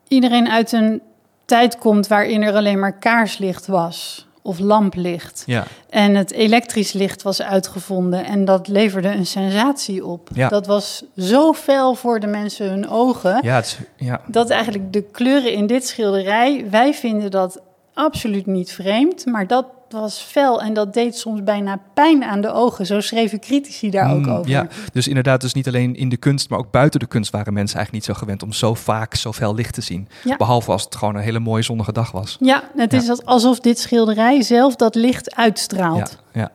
iedereen 0.08 0.48
uit 0.48 0.72
een 0.72 1.02
tijd 1.44 1.78
komt 1.78 2.06
waarin 2.06 2.42
er 2.42 2.54
alleen 2.54 2.78
maar 2.78 2.98
kaarslicht 2.98 3.66
was 3.66 4.26
of 4.42 4.58
lamplicht. 4.58 5.42
Ja. 5.46 5.64
En 5.88 6.14
het 6.14 6.32
elektrisch 6.32 6.92
licht 6.92 7.22
was 7.22 7.42
uitgevonden 7.42 8.24
en 8.24 8.44
dat 8.44 8.68
leverde 8.68 9.08
een 9.08 9.26
sensatie 9.26 10.04
op. 10.04 10.28
Ja. 10.34 10.48
Dat 10.48 10.66
was 10.66 11.04
zo 11.16 11.52
fel 11.52 11.94
voor 11.94 12.20
de 12.20 12.26
mensen 12.26 12.68
hun 12.68 12.88
ogen. 12.88 13.38
Ja, 13.42 13.54
het, 13.54 13.78
ja. 13.96 14.20
Dat 14.26 14.50
eigenlijk 14.50 14.92
de 14.92 15.02
kleuren 15.02 15.52
in 15.52 15.66
dit 15.66 15.86
schilderij, 15.86 16.66
wij 16.70 16.94
vinden 16.94 17.30
dat 17.30 17.60
absoluut 17.94 18.46
niet 18.46 18.72
vreemd, 18.72 19.26
maar 19.26 19.46
dat 19.46 19.66
was 19.92 20.18
fel 20.18 20.62
en 20.62 20.74
dat 20.74 20.94
deed 20.94 21.16
soms 21.16 21.42
bijna 21.44 21.78
pijn 21.94 22.24
aan 22.24 22.40
de 22.40 22.52
ogen. 22.52 22.86
Zo 22.86 23.00
schreven 23.00 23.40
critici 23.40 23.90
daar 23.90 24.12
ook 24.14 24.18
Mm, 24.26 24.30
over. 24.30 24.50
Ja, 24.50 24.66
dus 24.92 25.08
inderdaad, 25.08 25.40
dus 25.40 25.52
niet 25.54 25.66
alleen 25.66 25.94
in 25.94 26.08
de 26.08 26.16
kunst, 26.16 26.48
maar 26.50 26.58
ook 26.58 26.70
buiten 26.70 27.00
de 27.00 27.06
kunst 27.06 27.30
waren 27.30 27.52
mensen 27.52 27.76
eigenlijk 27.76 28.06
niet 28.06 28.16
zo 28.16 28.20
gewend 28.22 28.42
om 28.42 28.52
zo 28.52 28.74
vaak 28.74 29.14
zoveel 29.14 29.54
licht 29.54 29.74
te 29.74 29.80
zien. 29.80 30.08
Ja. 30.24 30.36
Behalve 30.36 30.70
als 30.72 30.84
het 30.84 30.96
gewoon 30.96 31.14
een 31.14 31.22
hele 31.22 31.38
mooie 31.38 31.62
zonnige 31.62 31.92
dag 31.92 32.10
was. 32.10 32.36
Ja, 32.40 32.62
het 32.76 32.92
is 32.92 33.08
als- 33.08 33.24
alsof 33.24 33.60
dit 33.60 33.78
schilderij 33.78 34.42
zelf 34.42 34.76
dat 34.76 34.94
licht 34.94 35.34
uitstraalt. 35.34 36.18
Ja, 36.32 36.40
ja. 36.40 36.50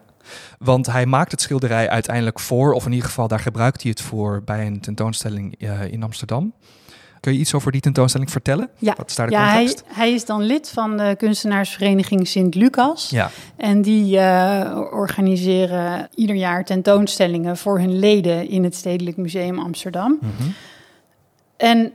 Want 0.60 0.86
hij 0.86 1.06
maakt 1.06 1.32
het 1.32 1.42
schilderij 1.42 1.90
uiteindelijk 1.90 2.40
voor, 2.40 2.74
of 2.74 2.86
in 2.86 2.92
ieder 2.92 3.08
geval 3.08 3.28
daar 3.28 3.40
gebruikt 3.40 3.82
hij 3.82 3.92
het 3.92 4.02
voor 4.02 4.42
bij 4.46 4.66
een 4.66 4.80
tentoonstelling 4.80 5.56
eh, 5.60 5.92
in 5.92 6.04
Amsterdam. 6.04 6.54
Kun 7.20 7.34
je 7.34 7.40
iets 7.40 7.54
over 7.54 7.72
die 7.72 7.82
tentoonstelling 7.82 8.32
vertellen? 8.32 8.70
Ja, 8.78 8.94
Wat 8.98 9.10
is 9.10 9.16
daar 9.16 9.28
de 9.28 9.34
ja 9.34 9.66
hij, 9.88 10.14
is 10.14 10.26
dan 10.26 10.42
lid 10.42 10.70
van 10.70 10.98
de 10.98 11.16
kunstenaarsvereniging 11.18 12.28
Sint-Lucas. 12.28 13.10
Ja, 13.10 13.32
En 13.56 13.82
die 13.82 14.20
eh, 14.20 14.82
organiseren 14.92 16.08
ieder 16.16 16.36
jaar 16.36 16.66
tentoonstellingen 16.66 17.58
voor 17.58 17.80
hun 17.80 18.00
leden 18.00 18.50
in 18.50 18.64
het 18.64 18.76
Stedelijk 18.76 19.18
Museum 19.18 19.60
Amsterdam. 19.60 20.18
mhm. 20.22 20.50
En 21.58 21.92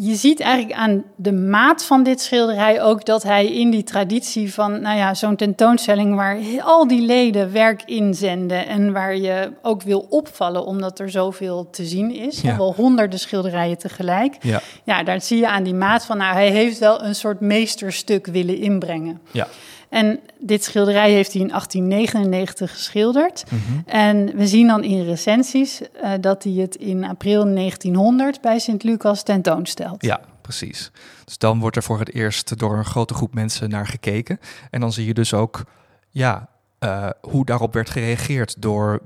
je 0.00 0.14
ziet 0.14 0.40
eigenlijk 0.40 0.78
aan 0.78 1.04
de 1.16 1.32
maat 1.32 1.84
van 1.84 2.02
dit 2.02 2.20
schilderij 2.20 2.82
ook 2.82 3.04
dat 3.04 3.22
hij 3.22 3.46
in 3.46 3.70
die 3.70 3.82
traditie 3.82 4.54
van, 4.54 4.80
nou 4.80 4.96
ja, 4.96 5.14
zo'n 5.14 5.36
tentoonstelling 5.36 6.14
waar 6.14 6.38
al 6.62 6.86
die 6.88 7.00
leden 7.00 7.52
werk 7.52 7.82
inzenden 7.84 8.66
en 8.66 8.92
waar 8.92 9.16
je 9.16 9.52
ook 9.62 9.82
wil 9.82 10.06
opvallen 10.10 10.64
omdat 10.64 10.98
er 10.98 11.10
zoveel 11.10 11.68
te 11.70 11.84
zien 11.84 12.14
is, 12.14 12.40
Ja. 12.40 12.56
wel 12.56 12.74
honderden 12.74 13.18
schilderijen 13.18 13.78
tegelijk. 13.78 14.36
ja, 14.40 14.60
Ja, 14.84 15.02
daar 15.02 15.20
zie 15.20 15.38
je 15.38 15.48
aan 15.48 15.62
die 15.62 15.74
maat 15.74 16.04
van, 16.04 16.16
nou, 16.18 16.32
hij 16.34 16.50
heeft 16.50 16.78
wel 16.78 17.02
een 17.02 17.14
soort 17.14 17.40
meesterstuk 17.40 18.26
willen 18.26 18.56
inbrengen. 18.58 19.20
ja. 19.30 19.46
En 19.90 20.20
dit 20.38 20.64
schilderij 20.64 21.12
heeft 21.12 21.32
hij 21.32 21.40
in 21.42 21.48
1899 21.48 22.70
geschilderd. 22.70 23.44
Mhm. 23.50 23.80
En 23.86 24.36
we 24.36 24.46
zien 24.46 24.66
dan 24.66 24.84
in 24.84 25.04
recensies 25.04 25.80
eh, 25.80 26.12
dat 26.20 26.44
hij 26.44 26.52
het 26.52 26.74
in 26.76 27.04
april 27.04 27.44
1900 27.44 28.40
bij 28.40 28.58
Sint-Lucas 28.58 29.22
tentoonstelt. 29.22 30.04
Ja, 30.04 30.20
precies. 30.40 30.90
Dus 31.24 31.38
dan 31.38 31.60
wordt 31.60 31.76
er 31.76 31.82
voor 31.82 31.98
het 31.98 32.14
eerst 32.14 32.58
door 32.58 32.76
een 32.76 32.84
grote 32.84 33.14
groep 33.14 33.34
mensen 33.34 33.68
naar 33.68 33.86
gekeken. 33.86 34.38
En 34.70 34.80
dan 34.80 34.92
zie 34.92 35.06
je 35.06 35.14
dus 35.14 35.34
ook 35.34 35.64
ja, 36.10 36.48
eh, 36.78 37.08
hoe 37.20 37.44
daarop 37.44 37.74
werd 37.74 37.90
gereageerd 37.90 38.62
door. 38.62 39.00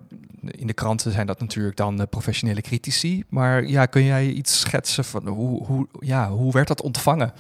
In 0.51 0.67
de 0.67 0.73
kranten 0.73 1.13
zijn 1.13 1.27
dat 1.27 1.41
natuurlijk 1.41 1.77
dan 1.77 1.97
de 1.97 2.07
professionele 2.07 2.61
critici. 2.61 3.25
Maar 3.29 3.67
ja, 3.67 3.87
kun 3.87 4.05
jij 4.05 4.27
iets 4.27 4.61
schetsen 4.61 5.05
van 5.05 5.29
hoe, 5.29 5.65
hoe, 5.65 5.89
ja, 6.01 6.31
hoe 6.31 6.53
werd 6.53 6.69
dat 6.69 6.83
ontvangen? 6.83 7.33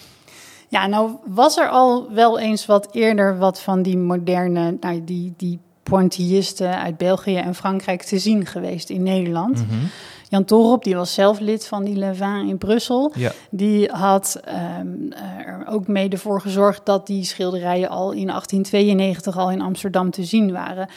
Ja, 0.68 0.86
nou 0.86 1.10
was 1.24 1.56
er 1.56 1.68
al 1.68 2.12
wel 2.12 2.38
eens 2.38 2.66
wat 2.66 2.88
eerder 2.92 3.38
wat 3.38 3.60
van 3.60 3.82
die 3.82 3.98
moderne, 3.98 4.76
nou, 4.80 5.04
die, 5.04 5.34
die 5.36 5.58
pointillisten 5.82 6.78
uit 6.78 6.96
België 6.96 7.36
en 7.36 7.54
Frankrijk 7.54 8.02
te 8.02 8.18
zien 8.18 8.46
geweest 8.46 8.90
in 8.90 9.02
Nederland. 9.02 9.66
Mhm. 9.66 9.84
Jan 10.28 10.44
Torop, 10.44 10.84
die 10.84 10.96
was 10.96 11.14
zelf 11.14 11.40
lid 11.40 11.66
van 11.66 11.84
die 11.84 11.96
Levin 11.96 12.48
in 12.48 12.58
Brussel. 12.58 13.12
Ja, 13.14 13.32
Die 13.50 13.90
had 13.90 14.40
ehm, 14.44 15.12
er 15.46 15.66
ook 15.68 15.86
mede 15.86 16.18
voor 16.18 16.40
gezorgd 16.40 16.86
dat 16.86 17.06
die 17.06 17.24
schilderijen 17.24 17.88
al 17.88 18.12
in 18.12 18.26
1892 18.26 19.38
al 19.38 19.50
in 19.50 19.60
Amsterdam 19.60 20.10
te 20.10 20.24
zien 20.24 20.52
waren. 20.52 20.88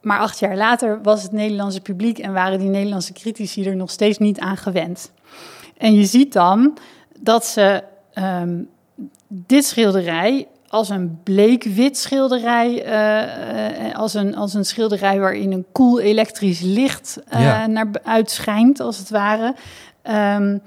Maar 0.00 0.18
acht 0.18 0.38
jaar 0.38 0.56
later 0.56 0.98
was 1.02 1.22
het 1.22 1.32
Nederlandse 1.32 1.80
publiek 1.80 2.18
en 2.18 2.32
waren 2.32 2.58
die 2.58 2.68
Nederlandse 2.68 3.12
critici 3.12 3.64
er 3.64 3.76
nog 3.76 3.90
steeds 3.90 4.18
niet 4.18 4.38
aan 4.38 4.56
gewend. 4.56 5.12
En 5.76 5.94
je 5.94 6.04
ziet 6.04 6.32
dan 6.32 6.78
dat 7.18 7.46
ze 7.46 7.82
ehm, 8.12 8.58
dit 9.28 9.64
schilderij 9.64 10.46
als 10.68 10.88
een 10.88 11.18
bleek-wit 11.22 11.98
schilderij, 11.98 12.82
eh, 12.84 13.86
eh, 13.88 13.94
als, 13.96 14.14
een, 14.14 14.36
als 14.36 14.54
een 14.54 14.64
schilderij 14.64 15.18
waarin 15.20 15.52
een 15.52 15.66
koel 15.72 16.00
elektrisch 16.00 16.60
licht 16.60 17.18
eh, 17.28 17.42
Ja. 17.42 17.66
naar 17.66 17.86
uitschijnt, 18.04 18.80
als 18.80 18.98
het 18.98 19.10
ware. 19.10 19.54
Ehm, 20.02 20.58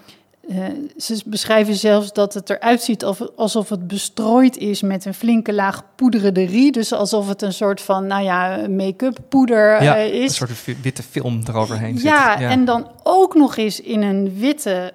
eh, 0.49 0.57
ze 0.97 1.21
beschrijven 1.25 1.75
zelfs 1.75 2.13
dat 2.13 2.33
het 2.33 2.49
eruit 2.49 2.81
ziet 2.81 3.05
of, 3.05 3.21
alsof 3.35 3.69
het 3.69 3.87
bestrooid 3.87 4.57
is 4.57 4.81
met 4.81 5.05
een 5.05 5.13
flinke 5.13 5.53
laag 5.53 5.83
poedererie. 5.95 6.71
Dus 6.71 6.93
alsof 6.93 7.27
het 7.27 7.41
een 7.41 7.53
soort 7.53 7.81
van, 7.81 8.07
nou 8.07 8.23
ja, 8.23 8.59
make-up 8.69 9.17
poeder 9.29 9.83
ja 9.83 9.95
eh, 9.97 10.05
een 10.05 10.21
is. 10.21 10.35
soort 10.35 10.65
witte 10.81 11.03
film 11.03 11.41
eroverheen 11.47 11.93
zit. 11.97 12.09
Ja, 12.09 12.39
en 12.39 12.65
dan 12.65 12.87
ook 13.03 13.35
nog 13.35 13.57
eens 13.57 13.79
in 13.81 14.01
een 14.01 14.33
witte 14.39 14.93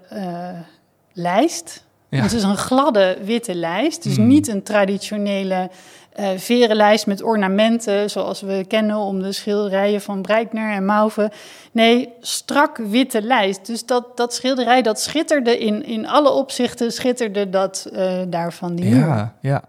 lijst. 1.13 1.87
Ja. 2.11 2.23
Het 2.23 2.33
is 2.33 2.43
een 2.43 2.57
gladde 2.57 3.19
witte 3.23 3.55
lijst. 3.55 4.03
Dus 4.03 4.17
Hmm. 4.17 4.27
niet 4.27 4.49
een 4.49 4.63
traditionele 4.63 5.71
eh 6.13 6.29
verenlijst 6.37 7.07
met 7.07 7.23
ornamenten 7.23 8.11
zoals 8.11 8.41
we 8.41 8.65
kennen 8.69 8.97
om 8.97 9.23
de 9.23 9.33
schilderijen 9.33 10.01
van 10.01 10.23
Breitner 10.23 10.73
en 10.73 10.85
Mauve. 10.85 11.31
Nee, 11.73 12.09
strak 12.21 12.77
witte 12.77 13.23
lijst. 13.23 13.67
Dus 13.67 13.87
dat, 13.87 14.17
dat 14.17 14.35
schilderij 14.35 14.83
dat 14.83 15.01
schitterde 15.01 15.59
in, 15.59 15.85
in 15.85 16.07
alle 16.09 16.31
opzichten, 16.31 16.93
schitterde 16.93 17.51
dat 17.51 17.89
eh, 17.93 18.19
daarvan 18.29 18.75
die 18.75 18.85
muur. 18.85 18.99
Ja, 18.99 19.35
ja. 19.41 19.63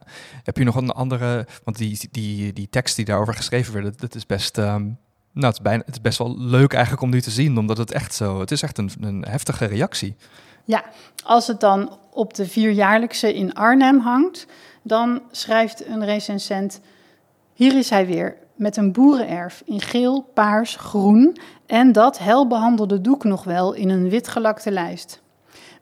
Heb 0.43 0.58
je 0.58 0.63
nog 0.63 0.75
een 0.75 0.91
andere, 0.91 1.46
want 1.63 1.77
die, 1.77 2.00
die, 2.12 2.53
die 2.53 2.67
tekst 2.69 2.96
die 2.96 3.05
daarover 3.05 3.34
geschreven 3.34 3.74
werd, 3.74 3.86
dat, 3.86 4.00
dat 4.00 4.15
is 4.15 4.25
best, 4.25 4.58
ehm, 4.58 4.84
nou, 5.34 5.46
het 5.46 5.53
is, 5.53 5.62
bijna, 5.62 5.84
het 5.86 5.96
is 5.96 6.01
best 6.01 6.17
wel 6.17 6.39
leuk 6.39 6.74
eigenlijk 6.74 7.03
om 7.03 7.10
nu 7.10 7.22
te 7.22 7.31
zien, 7.31 7.58
omdat 7.58 7.77
het 7.77 7.91
echt 7.91 8.13
zo, 8.13 8.39
het 8.39 8.51
is 8.51 8.62
echt 8.62 8.77
een, 8.77 8.91
een 9.01 9.25
heftige 9.27 9.65
reactie. 9.65 10.15
Ja, 10.69 10.83
als 11.23 11.47
het 11.47 11.59
dan 11.59 11.97
op 12.13 12.33
de 12.33 12.45
vierjaarlijkse 12.45 13.33
in 13.33 13.53
Arnhem 13.53 13.99
hangt, 13.99 14.45
dan 14.81 15.21
schrijft 15.31 15.85
een 15.85 16.05
recensent: 16.05 16.81
Hier 17.53 17.77
is 17.77 17.89
hij 17.89 18.05
weer 18.05 18.38
met 18.55 18.77
een 18.77 18.91
boerenerf 18.91 19.61
in 19.65 19.81
geel, 19.81 20.29
paars, 20.33 20.75
groen 20.75 21.38
en 21.65 21.91
dat 21.91 22.17
hel 22.17 22.47
behandelde 22.47 23.01
doek 23.01 23.23
nog 23.23 23.43
wel 23.43 23.73
in 23.73 23.89
een 23.89 24.09
witgelakte 24.09 24.71
lijst. 24.71 25.21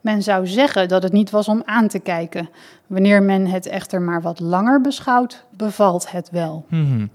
Men 0.00 0.22
zou 0.22 0.46
zeggen 0.46 0.88
dat 0.88 1.02
het 1.02 1.12
niet 1.12 1.30
was 1.30 1.48
om 1.48 1.62
aan 1.64 1.88
te 1.88 1.98
kijken. 1.98 2.48
Wanneer 2.86 3.22
men 3.22 3.46
het 3.46 3.66
echter 3.66 4.02
maar 4.02 4.22
wat 4.22 4.40
langer 4.40 4.80
beschouwt, 4.80 5.44
bevalt 5.50 6.10
het 6.10 6.30
wel. 6.30 6.64
Mhm. 6.68 7.06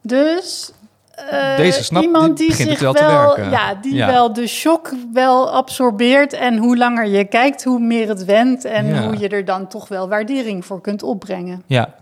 Dus 0.00 0.72
eh, 1.16 1.56
Deze 1.56 1.84
snap- 1.84 2.02
iemand 2.02 2.36
die 2.38 2.52
zich 2.54 2.80
wel 2.80 3.40
ja, 3.50 3.74
die 3.74 3.94
Ja. 3.94 4.06
wel 4.06 4.32
de 4.32 4.46
shock 4.46 4.92
wel 5.12 5.50
absorbeert 5.50 6.32
en 6.32 6.56
hoe 6.56 6.76
langer 6.76 7.06
je 7.06 7.24
kijkt, 7.24 7.64
hoe 7.64 7.78
meer 7.78 8.08
het 8.08 8.24
wendt 8.24 8.64
en 8.64 8.86
Ja. 8.86 9.06
hoe 9.06 9.18
je 9.18 9.28
er 9.28 9.44
dan 9.44 9.66
toch 9.68 9.88
wel 9.88 10.08
waardering 10.08 10.64
voor 10.64 10.80
kunt 10.80 11.02
opbrengen. 11.02 11.62
Ja, 11.66 11.94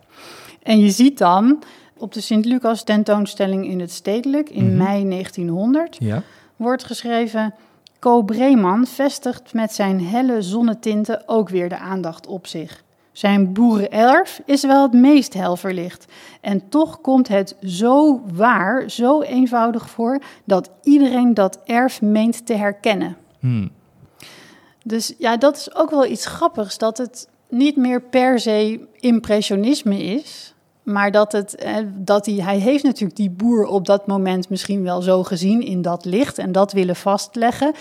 En 0.62 0.80
je 0.80 0.90
ziet 0.90 1.18
dan 1.18 1.62
op 1.98 2.12
de 2.12 2.20
Sint-Lucas 2.20 2.82
tentoonstelling 2.84 3.66
in 3.68 3.80
het 3.80 3.90
Stedelijk 3.92 4.50
in 4.50 4.66
Mhm. 4.66 4.76
mei 4.76 5.04
1900 5.04 5.96
ja. 5.98 6.22
wordt 6.56 6.84
geschreven: 6.84 7.54
Co 7.98 8.22
Breeman 8.22 8.86
vestigt 8.86 9.52
met 9.54 9.72
zijn 9.72 10.06
helle 10.06 10.42
zonnetinten 10.42 11.22
ook 11.26 11.48
weer 11.48 11.68
de 11.68 11.78
aandacht 11.78 12.26
op 12.26 12.46
zich. 12.46 12.82
Zijn 13.14 13.52
boerenerf 13.52 14.40
is 14.44 14.62
wel 14.62 14.82
het 14.82 14.92
meest 14.92 15.34
hel 15.34 15.56
verlicht. 15.56 16.04
En 16.40 16.68
toch 16.68 17.00
komt 17.00 17.28
het 17.28 17.56
zo 17.62 18.22
waar, 18.32 18.90
zo 18.90 19.22
eenvoudig 19.22 19.90
voor, 19.90 20.22
dat 20.44 20.70
iedereen 20.82 21.34
dat 21.34 21.58
erf 21.64 22.02
meent 22.02 22.46
te 22.46 22.54
herkennen. 22.54 23.16
Hm. 23.40 23.68
Dus 24.84 25.14
ja, 25.18 25.36
dat 25.36 25.56
is 25.56 25.74
ook 25.74 25.90
wel 25.90 26.06
iets 26.06 26.26
grappigs, 26.26 26.78
dat 26.78 26.98
het 26.98 27.28
niet 27.48 27.76
meer 27.76 28.02
per 28.02 28.40
se 28.40 28.88
impressionisme 28.98 30.02
is, 30.02 30.54
maar 30.82 31.10
dat, 31.10 31.32
het, 31.32 31.54
eh, 31.54 31.76
dat 31.94 32.26
hij, 32.26 32.34
hij 32.34 32.58
heeft 32.58 32.84
natuurlijk 32.84 33.16
die 33.16 33.30
boer 33.30 33.66
op 33.66 33.86
dat 33.86 34.06
moment 34.06 34.48
misschien 34.48 34.82
wel 34.82 35.02
zo 35.02 35.22
gezien 35.22 35.62
in 35.62 35.82
dat 35.82 36.04
licht 36.04 36.38
en 36.38 36.52
dat 36.52 36.72
willen 36.72 36.96
vastleggen. 36.96 37.72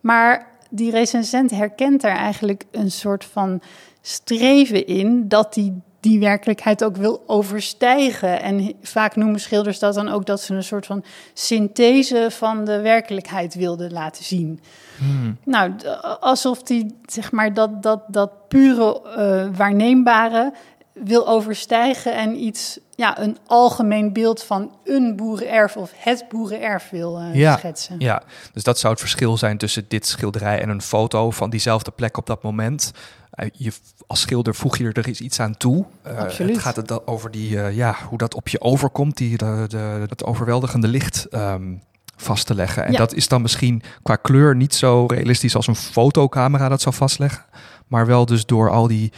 Maar 0.00 0.46
die 0.70 0.90
recensent 0.90 1.50
herkent 1.50 2.00
daar 2.00 2.16
eigenlijk 2.16 2.64
een 2.70 2.90
soort 2.90 3.24
van 3.24 3.60
streven 4.02 4.86
in 4.86 5.28
dat 5.28 5.54
hij 5.54 5.72
die 6.02 6.18
werkelijkheid 6.18 6.84
ook 6.84 6.96
wil 6.96 7.22
overstijgen. 7.26 8.42
En 8.42 8.72
vaak 8.82 9.16
noemen 9.16 9.40
schilders 9.40 9.78
dat 9.78 9.94
dan 9.94 10.08
ook 10.08 10.26
dat 10.26 10.40
ze 10.40 10.54
een 10.54 10.62
soort 10.62 10.86
van 10.86 11.04
synthese 11.34 12.26
van 12.30 12.64
de 12.64 12.80
werkelijkheid 12.80 13.54
wilden 13.54 13.92
laten 13.92 14.24
zien. 14.24 14.60
Hmm. 14.98 15.36
Nou, 15.44 15.72
alsof 16.20 16.62
die, 16.62 16.96
zeg 17.06 17.32
maar, 17.32 17.54
dat, 17.54 17.82
dat, 17.82 18.02
dat 18.08 18.48
pure 18.48 19.00
uh, 19.04 19.56
waarneembare 19.56 20.52
wil 20.92 21.28
overstijgen 21.28 22.14
en 22.14 22.44
iets, 22.44 22.78
ja, 23.02 23.20
een 23.20 23.38
algemeen 23.46 24.12
beeld 24.12 24.42
van 24.42 24.76
een 24.84 25.16
boerenerf 25.16 25.76
of 25.76 25.92
het 25.96 26.24
boerenerf 26.28 26.90
wil 26.90 27.20
uh, 27.20 27.34
ja, 27.34 27.56
schetsen. 27.56 27.96
Ja, 27.98 28.22
dus 28.52 28.62
dat 28.62 28.78
zou 28.78 28.92
het 28.92 29.02
verschil 29.02 29.36
zijn 29.36 29.58
tussen 29.58 29.84
dit 29.88 30.06
schilderij 30.06 30.60
en 30.60 30.68
een 30.68 30.82
foto 30.82 31.30
van 31.30 31.50
diezelfde 31.50 31.90
plek 31.90 32.16
op 32.16 32.26
dat 32.26 32.42
moment. 32.42 32.92
Uh, 33.34 33.46
je, 33.52 33.72
als 34.06 34.20
schilder 34.20 34.54
voeg 34.54 34.76
je 34.76 34.92
er 34.92 35.08
iets 35.08 35.40
aan 35.40 35.56
toe. 35.56 35.84
Uh, 36.06 36.18
Absoluut. 36.18 36.52
Het 36.54 36.62
gaat 36.62 36.76
het 36.76 37.06
over 37.06 37.30
die, 37.30 37.58
ja, 37.58 37.96
hoe 38.08 38.18
dat 38.18 38.34
op 38.34 38.48
je 38.48 38.60
overkomt, 38.60 39.16
die, 39.16 39.36
de, 39.36 39.64
de, 39.68 40.04
het 40.08 40.24
overweldigende 40.24 40.88
licht. 40.88 41.26
Um, 41.30 41.82
vast 42.16 42.46
te 42.46 42.54
leggen. 42.54 42.84
En 42.84 42.92
dat 42.92 43.14
is 43.14 43.28
dan 43.28 43.42
misschien 43.42 43.82
qua 44.02 44.16
kleur 44.16 44.56
niet 44.56 44.74
zo 44.74 45.06
realistisch 45.06 45.56
als 45.56 45.66
een 45.66 45.76
fotocamera 45.76 46.68
dat 46.68 46.80
zou 46.80 46.94
vastleggen. 46.94 47.44
Maar 47.86 48.06
wel 48.06 48.26
dus 48.26 48.46
door 48.46 48.70
al 48.70 48.86
die 48.86 49.12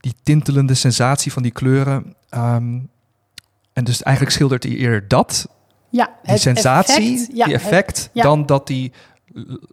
die 0.00 0.14
tintelende 0.22 0.74
sensatie 0.74 1.32
van 1.32 1.42
die 1.42 1.52
kleuren. 1.52 2.14
Ehm, 2.28 2.78
en 3.78 3.84
dus 3.84 4.02
eigenlijk 4.02 4.36
schildert 4.36 4.62
hij 4.62 4.72
eerder 4.72 5.08
dat, 5.08 5.48
ja, 5.88 6.10
die 6.22 6.36
sensatie, 6.36 7.14
effect, 7.14 7.36
ja, 7.36 7.44
die 7.44 7.54
effect, 7.54 8.10
dan 8.12 8.46
dat 8.46 8.68
hij 8.68 8.92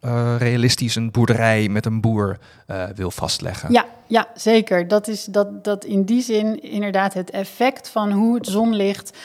uh, 0.01 0.35
realistisch 0.37 0.95
een 0.95 1.11
boerderij 1.11 1.69
met 1.69 1.85
een 1.85 2.01
boer 2.01 2.37
uh, 2.67 2.83
wil 2.95 3.11
vastleggen. 3.11 3.71
Ja, 3.71 3.85
ja, 4.07 4.27
zeker. 4.35 4.87
Dat 4.87 5.07
is 5.07 5.25
dat, 5.25 5.63
dat 5.63 5.85
in 5.85 6.03
die 6.03 6.21
zin 6.21 6.61
inderdaad 6.61 7.13
het 7.13 7.29
effect 7.29 7.89
van 7.89 8.11
hoe 8.11 8.35
het 8.35 8.47
zonlicht 8.47 9.17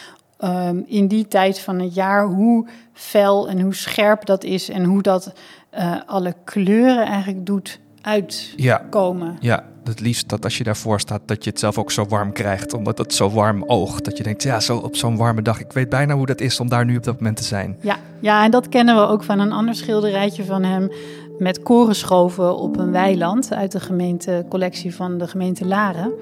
um, 0.44 0.84
in 0.86 1.08
die 1.08 1.28
tijd 1.28 1.60
van 1.60 1.78
het 1.78 1.94
jaar, 1.94 2.26
hoe 2.26 2.66
fel 2.92 3.48
en 3.48 3.60
hoe 3.60 3.74
scherp 3.74 4.24
dat 4.26 4.44
is 4.44 4.68
en 4.68 4.84
hoe 4.84 5.02
dat 5.02 5.32
uh, 5.74 5.96
alle 6.06 6.34
kleuren 6.44 7.06
eigenlijk 7.06 7.46
doet 7.46 7.80
uitkomen. 8.00 9.36
Ja, 9.40 9.54
ja, 9.54 9.64
het 9.84 10.00
liefst 10.00 10.28
dat 10.28 10.44
als 10.44 10.58
je 10.58 10.64
daarvoor 10.64 11.00
staat, 11.00 11.20
dat 11.26 11.44
je 11.44 11.50
het 11.50 11.58
zelf 11.58 11.78
ook 11.78 11.90
zo 11.90 12.04
warm 12.04 12.32
krijgt. 12.32 12.74
Omdat 12.74 12.98
het 12.98 13.14
zo 13.14 13.30
warm 13.30 13.64
oogt. 13.66 14.04
Dat 14.04 14.16
je 14.16 14.22
denkt, 14.22 14.42
ja, 14.42 14.60
zo 14.60 14.76
op 14.76 14.96
zo'n 14.96 15.16
warme 15.16 15.42
dag. 15.42 15.60
Ik 15.60 15.72
weet 15.72 15.88
bijna 15.88 16.14
hoe 16.14 16.26
dat 16.26 16.40
is 16.40 16.60
om 16.60 16.68
daar 16.68 16.84
nu 16.84 16.96
op 16.96 17.04
dat 17.04 17.14
moment 17.14 17.36
te 17.36 17.44
zijn. 17.44 17.76
Ja, 17.80 17.96
ja 18.20 18.44
en 18.44 18.50
dat 18.50 18.68
kennen 18.68 18.94
we 18.94 19.06
ook 19.06 19.22
van 19.22 19.38
een 19.38 19.52
ander 19.52 19.74
schilderijtje 19.74 20.44
van 20.44 20.62
hem. 20.62 20.90
Met 21.38 21.62
korenschoven 21.62 22.56
op 22.56 22.78
een 22.78 22.92
weiland 22.92 23.54
uit 23.54 23.72
de 23.72 23.80
gemeentecollectie 23.80 24.94
van 24.94 25.18
de 25.18 25.28
gemeente 25.28 25.66
Laren. 25.66 26.12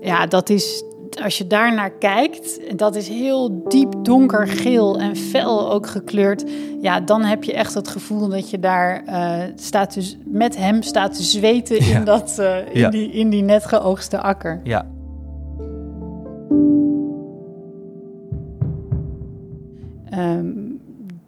Ja, 0.00 0.26
dat 0.26 0.50
is 0.50 0.84
als 1.20 1.38
je 1.38 1.46
daar 1.46 1.74
naar 1.74 1.90
kijkt, 1.90 2.78
dat 2.78 2.94
is 2.94 3.08
heel 3.08 3.68
diep 3.68 3.94
donkergeel 4.02 4.98
en 4.98 5.16
fel 5.16 5.72
ook 5.72 5.86
gekleurd. 5.86 6.44
Ja, 6.80 7.00
dan 7.00 7.22
heb 7.22 7.44
je 7.44 7.52
echt 7.52 7.74
het 7.74 7.88
gevoel 7.88 8.28
dat 8.28 8.50
je 8.50 8.58
daar 8.58 9.02
uh, 9.08 9.34
staat 9.54 9.94
dus 9.94 10.18
met 10.24 10.56
hem 10.56 10.82
staat 10.82 11.14
te 11.16 11.22
zweten 11.22 11.78
in, 11.78 12.04
dat, 12.04 12.36
uh, 12.40 12.58
in, 12.58 12.80
ja. 12.80 12.90
die, 12.90 13.10
in 13.10 13.30
die 13.30 13.42
net 13.42 13.64
geoogste 13.64 14.20
akker. 14.20 14.60
Ja. 14.64 14.86
Um, 20.18 20.80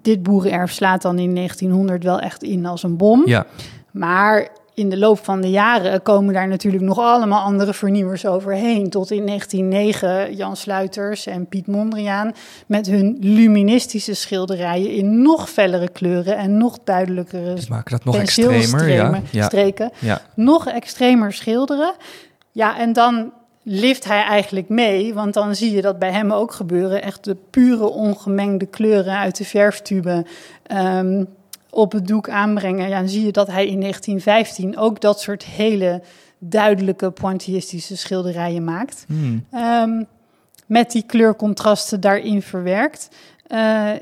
dit 0.03 0.23
boerenerf 0.23 0.73
slaat 0.73 1.03
dan 1.03 1.19
in 1.19 1.35
1900 1.35 2.05
wel 2.05 2.21
echt 2.21 2.43
in 2.43 2.67
als 2.67 2.83
een 2.83 2.97
bom. 2.97 3.23
Ja. 3.27 3.47
Maar 3.93 4.49
in 4.75 4.89
de 4.89 4.99
loop 4.99 5.25
van 5.25 5.41
de 5.41 5.51
jaren 5.51 6.03
komen 6.03 6.35
daar 6.35 6.49
natuurlijk 6.49 6.83
nog 6.83 6.99
allemaal 6.99 7.43
andere 7.43 7.75
vernieuwers 7.75 8.27
overheen. 8.27 8.91
Tot 8.91 9.11
in 9.11 9.27
1909 9.27 10.37
Jan 10.37 10.57
Sluiters 10.57 11.27
en 11.27 11.47
Piet 11.47 11.67
Mondriaan 11.67 12.33
met 12.67 12.87
hun 12.87 13.17
luministische 13.21 14.15
schilderijen 14.15 14.91
in 14.91 15.23
nog 15.23 15.51
fellere 15.51 15.89
kleuren 15.89 16.37
en 16.37 16.57
nog 16.57 16.79
duidelijkere 16.85 17.55
dus 17.55 17.69
maken 17.69 17.91
dat 17.91 18.05
nog 18.05 18.17
extremer, 18.17 18.89
ja. 18.89 19.21
ja. 19.31 19.45
streken. 19.45 19.91
Ja. 19.99 20.21
Nog 20.35 20.67
extremer 20.67 21.33
schilderen. 21.33 21.95
Ja, 22.51 22.79
en 22.79 22.93
dan 22.93 23.33
lift 23.63 24.05
hij 24.05 24.23
eigenlijk 24.23 24.69
mee, 24.69 25.15
want 25.15 25.35
dan 25.35 25.55
zie 25.55 25.75
je 25.75 25.83
dat 25.83 25.99
bij 25.99 26.13
hem 26.13 26.33
ook 26.33 26.53
gebeuren. 26.53 27.03
Echt 27.03 27.25
de 27.25 27.37
pure 27.51 27.89
ongemengde 27.89 28.67
kleuren 28.67 29.19
uit 29.19 29.37
de 29.37 29.45
verftube. 29.45 30.27
Um, 30.73 31.27
op 31.75 31.93
het 31.93 32.07
doek 32.07 32.29
aanbrengen, 32.29 32.89
ja, 32.89 32.99
dan 32.99 33.09
zie 33.09 33.25
je 33.25 33.33
dat 33.33 33.47
hij 33.47 33.67
in 33.67 33.81
1915 33.81 34.77
ook 34.77 35.01
dat 35.01 35.21
soort 35.21 35.45
hele 35.45 36.03
duidelijke 36.39 37.11
pointillistische 37.11 37.97
schilderijen 37.97 38.65
maakt. 38.65 39.05
Hmm. 39.07 39.47
Um, 39.53 40.07
met 40.67 40.91
die 40.91 41.03
kleurcontrasten 41.07 42.01
daarin 42.01 42.43
verwerkt. 42.43 43.09
Uh, 43.49 43.59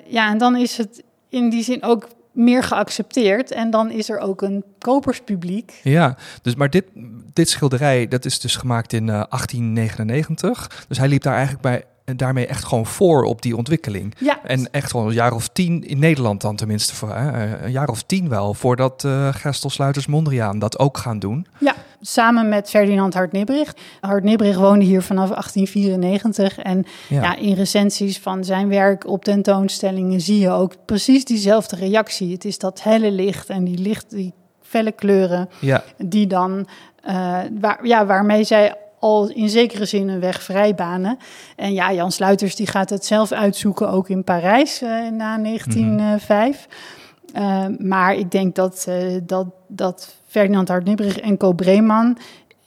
ja, 0.07 0.31
en 0.31 0.39
dan 0.39 0.57
is 0.57 0.77
het 0.77 1.03
in 1.29 1.51
die 1.51 1.63
zin 1.63 1.83
ook 1.83 2.09
meer 2.33 2.63
geaccepteerd. 2.63 3.51
En 3.51 3.71
dan 3.71 3.91
is 3.91 4.09
er 4.11 4.19
ook 4.19 4.43
een 4.43 4.65
koperspubliek. 4.79 5.81
Ja, 5.83 6.17
dus 6.43 6.55
maar 6.55 6.71
dit, 6.71 6.85
dit 7.33 7.49
schilderij, 7.49 8.09
dat 8.09 8.25
is 8.25 8.41
dus 8.41 8.57
gemaakt 8.57 8.93
in 8.93 9.03
uh, 9.03 9.09
1899. 9.09 10.85
Dus 10.89 10.99
hij 10.99 11.09
liep 11.09 11.23
daar 11.23 11.35
eigenlijk 11.35 11.63
bij 11.63 11.85
daarmee 12.05 12.47
echt 12.47 12.65
gewoon 12.65 12.87
voor 12.87 13.25
op 13.25 13.43
die 13.43 13.57
ontwikkeling. 13.57 14.15
Ja. 14.19 14.39
En 14.45 14.71
echt 14.71 14.93
wel 14.93 15.07
een 15.07 15.13
jaar 15.13 15.33
of 15.33 15.49
tien, 15.49 15.85
in 15.85 15.99
Nederland 15.99 16.41
dan 16.41 16.57
tenminste, 16.57 16.95
voor, 16.95 17.15
hè, 17.15 17.65
een 17.65 17.71
jaar 17.71 17.89
of 17.89 18.03
tien 18.03 18.29
wel, 18.29 18.55
voordat 18.55 19.05
uh, 19.05 19.29
Gerstel 19.35 19.71
Sluiters 19.71 20.07
Mondriaan 20.07 20.59
dat 20.59 20.79
ook 20.79 20.99
gaan 20.99 21.19
doen. 21.19 21.47
Ja, 21.59 21.75
samen 22.01 22.49
met 22.49 22.71
Ferdinand 22.71 23.15
Hart-Nibbrich. 23.15 23.75
Hart-Nibbrich 24.01 24.57
woonde 24.57 24.85
hier 24.85 25.03
vanaf 25.03 25.29
1894 25.29 26.59
en 26.59 26.85
ja. 27.09 27.23
ja. 27.23 27.37
in 27.37 27.55
recensies 27.55 28.19
van 28.19 28.45
zijn 28.45 28.69
werk 28.69 29.07
op 29.07 29.25
tentoonstellingen 29.25 30.21
zie 30.21 30.39
je 30.39 30.51
ook 30.51 30.75
precies 30.85 31.25
diezelfde 31.25 31.77
reactie. 31.77 32.33
Het 32.33 32.45
is 32.45 32.59
dat 32.59 32.83
helle 32.83 33.11
licht 33.11 33.49
en 33.49 33.65
die 33.65 33.79
licht, 33.79 34.11
die 34.11 34.33
felle 34.61 34.93
kleuren, 34.93 35.49
ja. 35.61 35.85
die 35.97 36.27
dan, 36.27 36.67
uh, 37.09 37.39
waar, 37.61 37.87
ja, 37.87 38.07
waarmee 38.07 38.45
zij 38.45 38.75
al 39.03 39.29
in 39.29 39.49
zekere 39.49 39.85
zin 39.85 40.09
een 40.09 40.21
weg 40.21 40.43
vrijbanen. 40.43 41.17
En 41.57 41.73
ja, 41.73 41.93
Jan 41.93 42.13
Sluiters 42.13 42.57
die 42.57 42.67
gaat 42.67 42.91
het 42.91 43.05
zelf 43.05 43.33
uitzoeken, 43.33 43.89
ook 43.89 44.09
in 44.09 44.25
Parijs 44.25 44.83
uh, 44.83 44.89
na 45.11 45.39
1905. 45.39 46.67
Mm 46.67 47.41
-hmm. 47.41 47.71
uh, 47.71 47.79
maar 47.89 48.15
ik 48.15 48.31
denk 48.31 48.55
dat, 48.55 48.87
uh, 48.89 49.21
dat, 49.23 49.47
dat 49.69 50.15
Ferdinand 50.27 50.69
Hartnibberig 50.69 51.19
en 51.19 51.37
Co 51.37 51.53
Breeman 51.53 52.19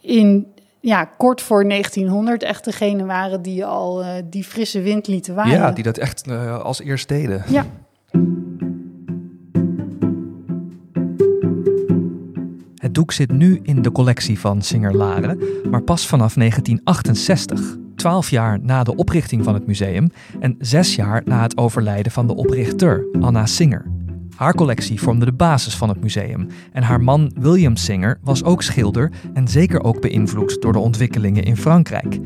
in 0.01 0.47
ja, 0.79 1.05
kort 1.05 1.41
voor 1.41 1.67
1900 1.67 2.43
echt 2.43 2.65
degene 2.65 3.05
waren 3.05 3.41
die 3.41 3.65
al 3.65 4.03
die 4.29 4.43
frisse 4.43 4.81
wind 4.81 5.07
lieten 5.07 5.35
waaien. 5.35 5.59
Ja, 5.59 5.71
die 5.71 5.83
dat 5.83 5.97
echt 5.97 6.29
als 6.63 6.81
eerst 6.81 7.07
deden. 7.07 7.43
Ja. 7.47 7.65
Doek 12.95 13.11
zit 13.11 13.31
nu 13.31 13.59
in 13.63 13.81
de 13.81 13.91
collectie 13.91 14.39
van 14.39 14.61
Singer 14.61 14.95
Laren, 14.95 15.39
maar 15.69 15.81
pas 15.81 16.07
vanaf 16.07 16.33
1968, 16.33 17.77
twaalf 17.95 18.29
jaar 18.29 18.59
na 18.61 18.83
de 18.83 18.95
oprichting 18.95 19.43
van 19.43 19.53
het 19.53 19.67
museum 19.67 20.09
en 20.39 20.55
zes 20.59 20.95
jaar 20.95 21.21
na 21.25 21.41
het 21.41 21.57
overlijden 21.57 22.11
van 22.11 22.27
de 22.27 22.35
oprichter, 22.35 23.07
Anna 23.19 23.45
Singer. 23.45 23.85
Haar 24.35 24.53
collectie 24.53 25.01
vormde 25.01 25.25
de 25.25 25.33
basis 25.33 25.75
van 25.75 25.89
het 25.89 26.01
museum 26.01 26.47
en 26.71 26.83
haar 26.83 27.01
man 27.01 27.31
William 27.39 27.75
Singer 27.75 28.19
was 28.23 28.43
ook 28.43 28.61
schilder 28.61 29.11
en 29.33 29.47
zeker 29.47 29.83
ook 29.83 30.01
beïnvloed 30.01 30.61
door 30.61 30.73
de 30.73 30.79
ontwikkelingen 30.79 31.43
in 31.43 31.57
Frankrijk. 31.57 32.19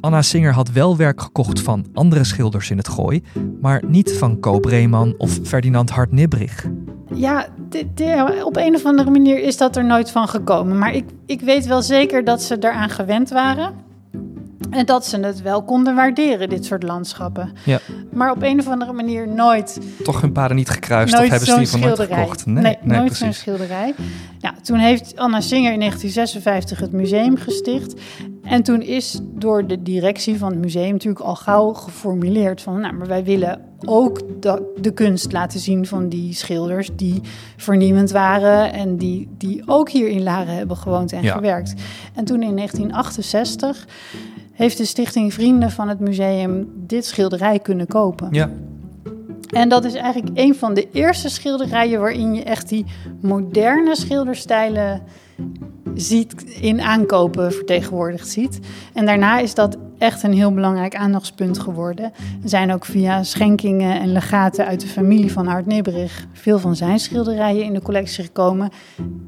Anna 0.00 0.22
Singer 0.22 0.52
had 0.52 0.70
wel 0.70 0.96
werk 0.96 1.20
gekocht 1.20 1.60
van 1.60 1.86
andere 1.92 2.24
schilders 2.24 2.70
in 2.70 2.76
het 2.76 2.88
gooi, 2.88 3.22
maar 3.60 3.82
niet 3.86 4.12
van 4.12 4.40
Co 4.40 4.58
Breeman 4.60 5.14
of 5.18 5.38
Ferdinand 5.42 5.90
Hart-Nibbrich. 5.90 6.66
Ja, 7.14 7.46
op 8.44 8.56
een 8.56 8.74
of 8.74 8.84
andere 8.84 9.10
manier 9.10 9.38
is 9.42 9.56
dat 9.56 9.76
er 9.76 9.84
nooit 9.84 10.10
van 10.10 10.28
gekomen. 10.28 10.78
Maar 10.78 10.94
ik, 10.94 11.04
ik 11.26 11.40
weet 11.40 11.66
wel 11.66 11.82
zeker 11.82 12.24
dat 12.24 12.42
ze 12.42 12.56
eraan 12.60 12.90
gewend 12.90 13.30
waren. 13.30 13.83
En 14.74 14.86
dat 14.86 15.06
ze 15.06 15.20
het 15.20 15.42
wel 15.42 15.62
konden 15.62 15.94
waarderen, 15.94 16.48
dit 16.48 16.64
soort 16.64 16.82
landschappen. 16.82 17.52
Ja. 17.64 17.80
Maar 18.10 18.30
op 18.30 18.42
een 18.42 18.58
of 18.58 18.68
andere 18.68 18.92
manier 18.92 19.28
nooit... 19.28 19.80
Toch 20.02 20.20
hun 20.20 20.32
paden 20.32 20.56
niet 20.56 20.70
gekruist 20.70 21.14
of 21.14 21.20
hebben 21.20 21.48
ze 21.48 21.56
die 21.56 21.68
van 21.68 21.80
nooit 21.80 22.00
gekocht? 22.00 22.46
Nee, 22.46 22.62
nee, 22.62 22.76
nee 22.82 22.98
nooit 22.98 23.16
zo'n 23.16 23.32
schilderij. 23.32 23.94
Ja, 24.38 24.54
toen 24.62 24.78
heeft 24.78 25.16
Anna 25.16 25.40
Singer 25.40 25.72
in 25.72 25.78
1956 25.78 26.78
het 26.78 26.92
museum 26.92 27.36
gesticht. 27.36 28.00
En 28.42 28.62
toen 28.62 28.82
is 28.82 29.20
door 29.22 29.66
de 29.66 29.82
directie 29.82 30.38
van 30.38 30.50
het 30.50 30.60
museum 30.60 30.92
natuurlijk 30.92 31.24
al 31.24 31.36
gauw 31.36 31.72
geformuleerd 31.72 32.62
van... 32.62 32.80
nou, 32.80 32.94
maar 32.94 33.06
wij 33.06 33.24
willen 33.24 33.60
ook 33.84 34.20
de, 34.40 34.72
de 34.80 34.92
kunst 34.92 35.32
laten 35.32 35.60
zien 35.60 35.86
van 35.86 36.08
die 36.08 36.34
schilders 36.34 36.88
die 36.96 37.20
vernieuwend 37.56 38.10
waren... 38.10 38.72
en 38.72 38.96
die, 38.96 39.28
die 39.38 39.62
ook 39.66 39.90
hier 39.90 40.08
in 40.08 40.22
Laren 40.22 40.54
hebben 40.54 40.76
gewoond 40.76 41.12
en 41.12 41.22
ja. 41.22 41.34
gewerkt. 41.34 41.74
En 42.14 42.24
toen 42.24 42.42
in 42.42 42.56
1968 42.56 43.86
heeft 44.54 44.76
de 44.76 44.84
stichting 44.84 45.34
Vrienden 45.34 45.70
van 45.70 45.88
het 45.88 46.00
Museum 46.00 46.72
dit 46.74 47.04
schilderij 47.06 47.58
kunnen 47.58 47.86
kopen. 47.86 48.28
Ja. 48.30 48.50
En 49.50 49.68
dat 49.68 49.84
is 49.84 49.94
eigenlijk 49.94 50.38
een 50.38 50.54
van 50.54 50.74
de 50.74 50.88
eerste 50.92 51.28
schilderijen 51.28 52.00
waarin 52.00 52.34
je 52.34 52.42
echt 52.42 52.68
die 52.68 52.84
moderne 53.20 53.96
schilderstijlen 53.96 55.02
ziet 55.94 56.42
in 56.60 56.80
aankopen 56.80 57.52
vertegenwoordigd 57.52 58.28
ziet. 58.28 58.58
En 58.92 59.06
daarna 59.06 59.38
is 59.38 59.54
dat 59.54 59.76
echt 59.98 60.22
een 60.22 60.32
heel 60.32 60.52
belangrijk 60.52 60.94
aandachtspunt 60.94 61.58
geworden. 61.58 62.12
Er 62.42 62.48
zijn 62.48 62.72
ook 62.72 62.84
via 62.84 63.22
schenkingen 63.22 64.00
en 64.00 64.12
legaten 64.12 64.66
uit 64.66 64.80
de 64.80 64.86
familie 64.86 65.32
van 65.32 65.48
Art 65.48 65.66
Nibberich 65.66 66.26
veel 66.32 66.58
van 66.58 66.76
zijn 66.76 66.98
schilderijen 66.98 67.64
in 67.64 67.72
de 67.72 67.82
collectie 67.82 68.24
gekomen. 68.24 68.70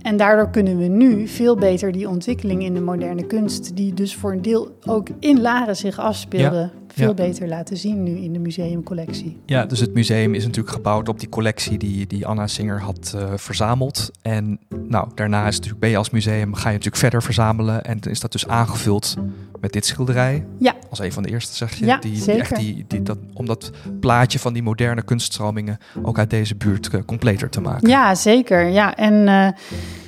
En 0.02 0.16
daardoor 0.16 0.50
kunnen 0.50 0.78
we 0.78 0.86
nu 0.86 1.28
veel 1.28 1.56
beter 1.56 1.92
die 1.92 2.08
ontwikkeling 2.08 2.62
in 2.62 2.74
de 2.74 2.80
moderne 2.80 3.26
kunst, 3.26 3.76
die 3.76 3.94
dus 3.94 4.14
voor 4.14 4.32
een 4.32 4.42
deel 4.42 4.76
ook 4.84 5.08
in 5.20 5.40
Laren 5.40 5.76
zich 5.76 5.98
afspeelde, 5.98 6.70
veel 6.88 7.14
beter 7.14 7.48
laten 7.48 7.76
zien 7.76 8.02
nu 8.02 8.18
in 8.18 8.32
de 8.32 8.38
museumcollectie. 8.38 9.36
Ja, 9.46 9.66
dus 9.66 9.80
het 9.80 9.94
museum 9.94 10.34
is 10.34 10.44
natuurlijk 10.44 10.74
gebouwd 10.74 11.08
op 11.08 11.20
die 11.20 11.28
collectie 11.28 11.78
die, 11.78 12.06
die 12.06 12.26
Anna 12.26 12.46
Singer 12.46 12.80
had 12.80 13.14
uh, 13.16 13.32
verzameld. 13.36 14.10
En 14.22 14.58
nou, 14.88 15.08
daarna 15.14 15.46
is 15.46 15.54
natuurlijk, 15.54 15.80
ben 15.80 15.90
je 15.90 15.96
als 15.96 16.10
museum, 16.10 16.54
ga 16.54 16.68
je 16.68 16.74
natuurlijk 16.74 16.96
verder 16.96 17.22
verzamelen. 17.22 17.84
En 17.84 17.98
is 18.00 18.20
dat 18.20 18.32
dus 18.32 18.48
aangevuld 18.48 19.16
met 19.60 19.72
dit 19.72 19.86
schilderij. 19.86 20.46
Ja. 20.58 20.74
Als 20.90 20.98
een 20.98 21.12
van 21.12 21.22
de 21.22 21.28
eerste, 21.28 21.54
zeg 21.54 21.74
je. 21.74 21.86
Ja, 21.86 21.96
die, 21.96 22.16
zeker. 22.16 22.40
echt 22.40 22.56
die, 22.56 22.84
die, 22.88 23.02
dat, 23.02 23.18
om 23.34 23.46
dat 23.46 23.70
plaatje 24.00 24.38
van 24.38 24.52
die 24.52 24.62
moderne 24.62 25.02
kunststromingen 25.02 25.78
ook 26.02 26.18
uit 26.18 26.30
deze 26.30 26.54
buurt 26.54 26.92
uh, 26.92 27.00
completer 27.06 27.50
te 27.50 27.60
maken. 27.60 27.88
Ja, 27.88 28.14
zeker. 28.14 28.66
Ja, 28.66 28.96
en... 28.96 29.14
Uh, 29.26 29.48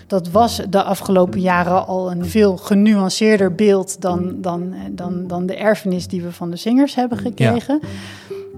dat 0.07 0.31
was 0.31 0.63
de 0.71 0.83
afgelopen 0.83 1.41
jaren 1.41 1.87
al 1.87 2.11
een 2.11 2.27
veel 2.27 2.57
genuanceerder 2.57 3.55
beeld 3.55 4.01
dan, 4.01 4.35
dan, 4.41 4.75
dan, 4.91 5.27
dan 5.27 5.47
de 5.47 5.57
erfenis 5.57 6.07
die 6.07 6.23
we 6.23 6.33
van 6.33 6.51
de 6.51 6.57
zingers 6.57 6.95
hebben 6.95 7.19
gekregen. 7.19 7.81
Ja, 7.83 7.89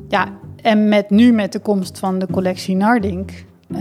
ja 0.08 0.28
en 0.62 0.88
met, 0.88 1.10
nu 1.10 1.32
met 1.32 1.52
de 1.52 1.58
komst 1.58 1.98
van 1.98 2.18
de 2.18 2.26
collectie 2.32 2.76
Nardink 2.76 3.30
uh, 3.72 3.80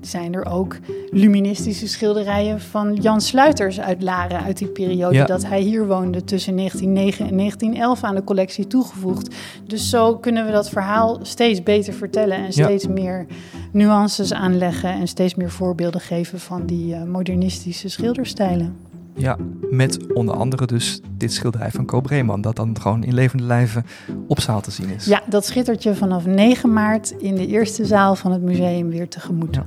zijn 0.00 0.34
er 0.34 0.46
ook 0.46 0.76
luministische 1.10 1.88
schilderijen 1.88 2.60
van 2.60 2.94
Jan 2.94 3.20
Sluiters 3.20 3.80
uit 3.80 4.02
Laren 4.02 4.42
uit 4.42 4.58
die 4.58 4.68
periode 4.68 5.14
ja. 5.14 5.24
dat 5.24 5.46
hij 5.46 5.60
hier 5.60 5.86
woonde 5.86 6.24
tussen 6.24 6.56
1909 6.56 7.26
en 7.28 7.36
1911 7.36 8.02
aan 8.02 8.14
de 8.14 8.24
collectie 8.24 8.66
toegevoegd. 8.66 9.34
Dus 9.66 9.90
zo 9.90 10.16
kunnen 10.16 10.46
we 10.46 10.52
dat 10.52 10.68
verhaal 10.68 11.18
steeds 11.22 11.62
beter 11.62 11.92
vertellen 11.92 12.36
en 12.36 12.52
steeds 12.52 12.84
ja. 12.84 12.90
meer 12.90 13.26
nuances 13.72 14.32
aanleggen 14.32 14.90
en 14.90 15.08
steeds 15.08 15.34
meer 15.34 15.50
voorbeelden 15.50 16.00
geven 16.00 16.40
van 16.40 16.66
die 16.66 16.94
uh, 16.94 17.02
modernistische 17.02 17.88
schilderstijlen. 17.88 18.76
Ja, 19.16 19.36
met 19.70 20.12
onder 20.12 20.34
andere 20.34 20.66
dus 20.66 21.00
dit 21.16 21.32
schilderij 21.32 21.70
van 21.70 21.86
Co 21.86 22.00
Breeman, 22.00 22.40
dat 22.40 22.56
dan 22.56 22.80
gewoon 22.80 23.04
in 23.04 23.14
levende 23.14 23.44
lijven 23.44 23.86
op 24.26 24.40
zaal 24.40 24.60
te 24.60 24.70
zien 24.70 24.88
is. 24.88 25.04
Ja, 25.04 25.22
dat 25.28 25.46
schittert 25.46 25.82
je 25.82 25.94
vanaf 25.94 26.26
9 26.26 26.72
maart 26.72 27.10
in 27.10 27.34
de 27.34 27.46
eerste 27.46 27.84
zaal 27.84 28.14
van 28.16 28.32
het 28.32 28.42
museum 28.42 28.88
weer 28.88 29.08
tegemoet. 29.08 29.54
Ja. 29.54 29.66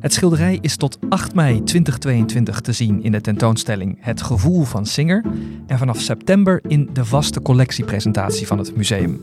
Het 0.00 0.12
schilderij 0.12 0.58
is 0.60 0.76
tot 0.76 0.98
8 1.08 1.34
mei 1.34 1.62
2022 1.62 2.60
te 2.60 2.72
zien 2.72 3.02
in 3.02 3.12
de 3.12 3.20
tentoonstelling 3.20 3.98
Het 4.00 4.22
Gevoel 4.22 4.64
van 4.64 4.86
Singer 4.86 5.24
en 5.66 5.78
vanaf 5.78 6.00
september 6.00 6.60
in 6.66 6.90
de 6.92 7.04
vaste 7.04 7.42
collectiepresentatie 7.42 8.46
van 8.46 8.58
het 8.58 8.76
museum. 8.76 9.20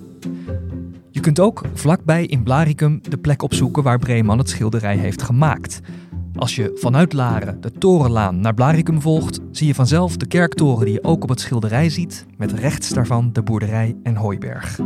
Je 1.18 1.24
kunt 1.24 1.40
ook 1.40 1.64
vlakbij 1.74 2.26
in 2.26 2.44
Blaricum 2.44 3.00
de 3.10 3.18
plek 3.18 3.42
opzoeken 3.42 3.84
waar 3.84 4.00
Breeman 4.00 4.38
het 4.38 4.50
schilderij 4.50 4.98
heeft 4.98 5.22
gemaakt. 5.22 5.80
Als 6.36 6.56
je 6.56 6.72
vanuit 6.76 7.14
Laren 7.14 7.62
de 7.62 7.72
Torenlaan 7.72 8.40
naar 8.40 8.54
Blaricum 8.54 9.02
volgt, 9.02 9.40
zie 9.52 9.68
je 9.68 9.76
vanzelf 9.76 10.18
de 10.18 10.28
kerktoren 10.28 10.86
die 10.86 10.94
je 10.94 11.04
ook 11.04 11.24
op 11.24 11.30
het 11.30 11.40
schilderij 11.40 11.90
ziet, 11.90 12.26
met 12.38 12.52
rechts 12.52 12.90
daarvan 12.90 13.34
de 13.34 13.42
boerderij 13.42 13.96
en 14.04 14.16
hooiberg. 14.16 14.80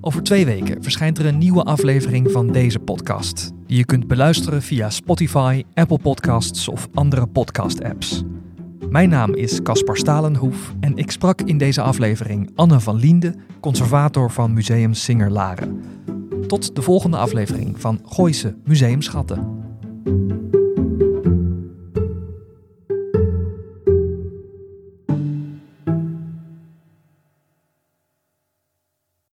Over 0.00 0.22
twee 0.22 0.44
weken 0.44 0.82
verschijnt 0.82 1.18
er 1.18 1.26
een 1.26 1.38
nieuwe 1.38 1.62
aflevering 1.62 2.30
van 2.30 2.52
deze 2.52 2.78
podcast, 2.78 3.50
die 3.66 3.76
je 3.76 3.84
kunt 3.84 4.06
beluisteren 4.06 4.62
via 4.62 4.90
Spotify, 4.90 5.62
Apple 5.74 5.98
Podcasts 5.98 6.68
of 6.68 6.88
andere 6.94 7.26
podcast-apps. 7.26 8.24
Mijn 8.92 9.08
naam 9.08 9.34
is 9.34 9.62
Caspar 9.62 9.96
Stalenhoef 9.96 10.74
en 10.80 10.96
ik 10.96 11.10
sprak 11.10 11.40
in 11.40 11.58
deze 11.58 11.82
aflevering 11.82 12.50
Anne 12.54 12.80
van 12.80 12.96
Liende, 12.96 13.34
conservator 13.60 14.30
van 14.30 14.52
Museum 14.52 14.94
Singer 14.94 15.30
Laren. 15.30 15.82
Tot 16.46 16.76
de 16.76 16.82
volgende 16.82 17.16
aflevering 17.16 17.80
van 17.80 18.00
Gooise 18.04 18.56
Museumschatten. 18.64 19.60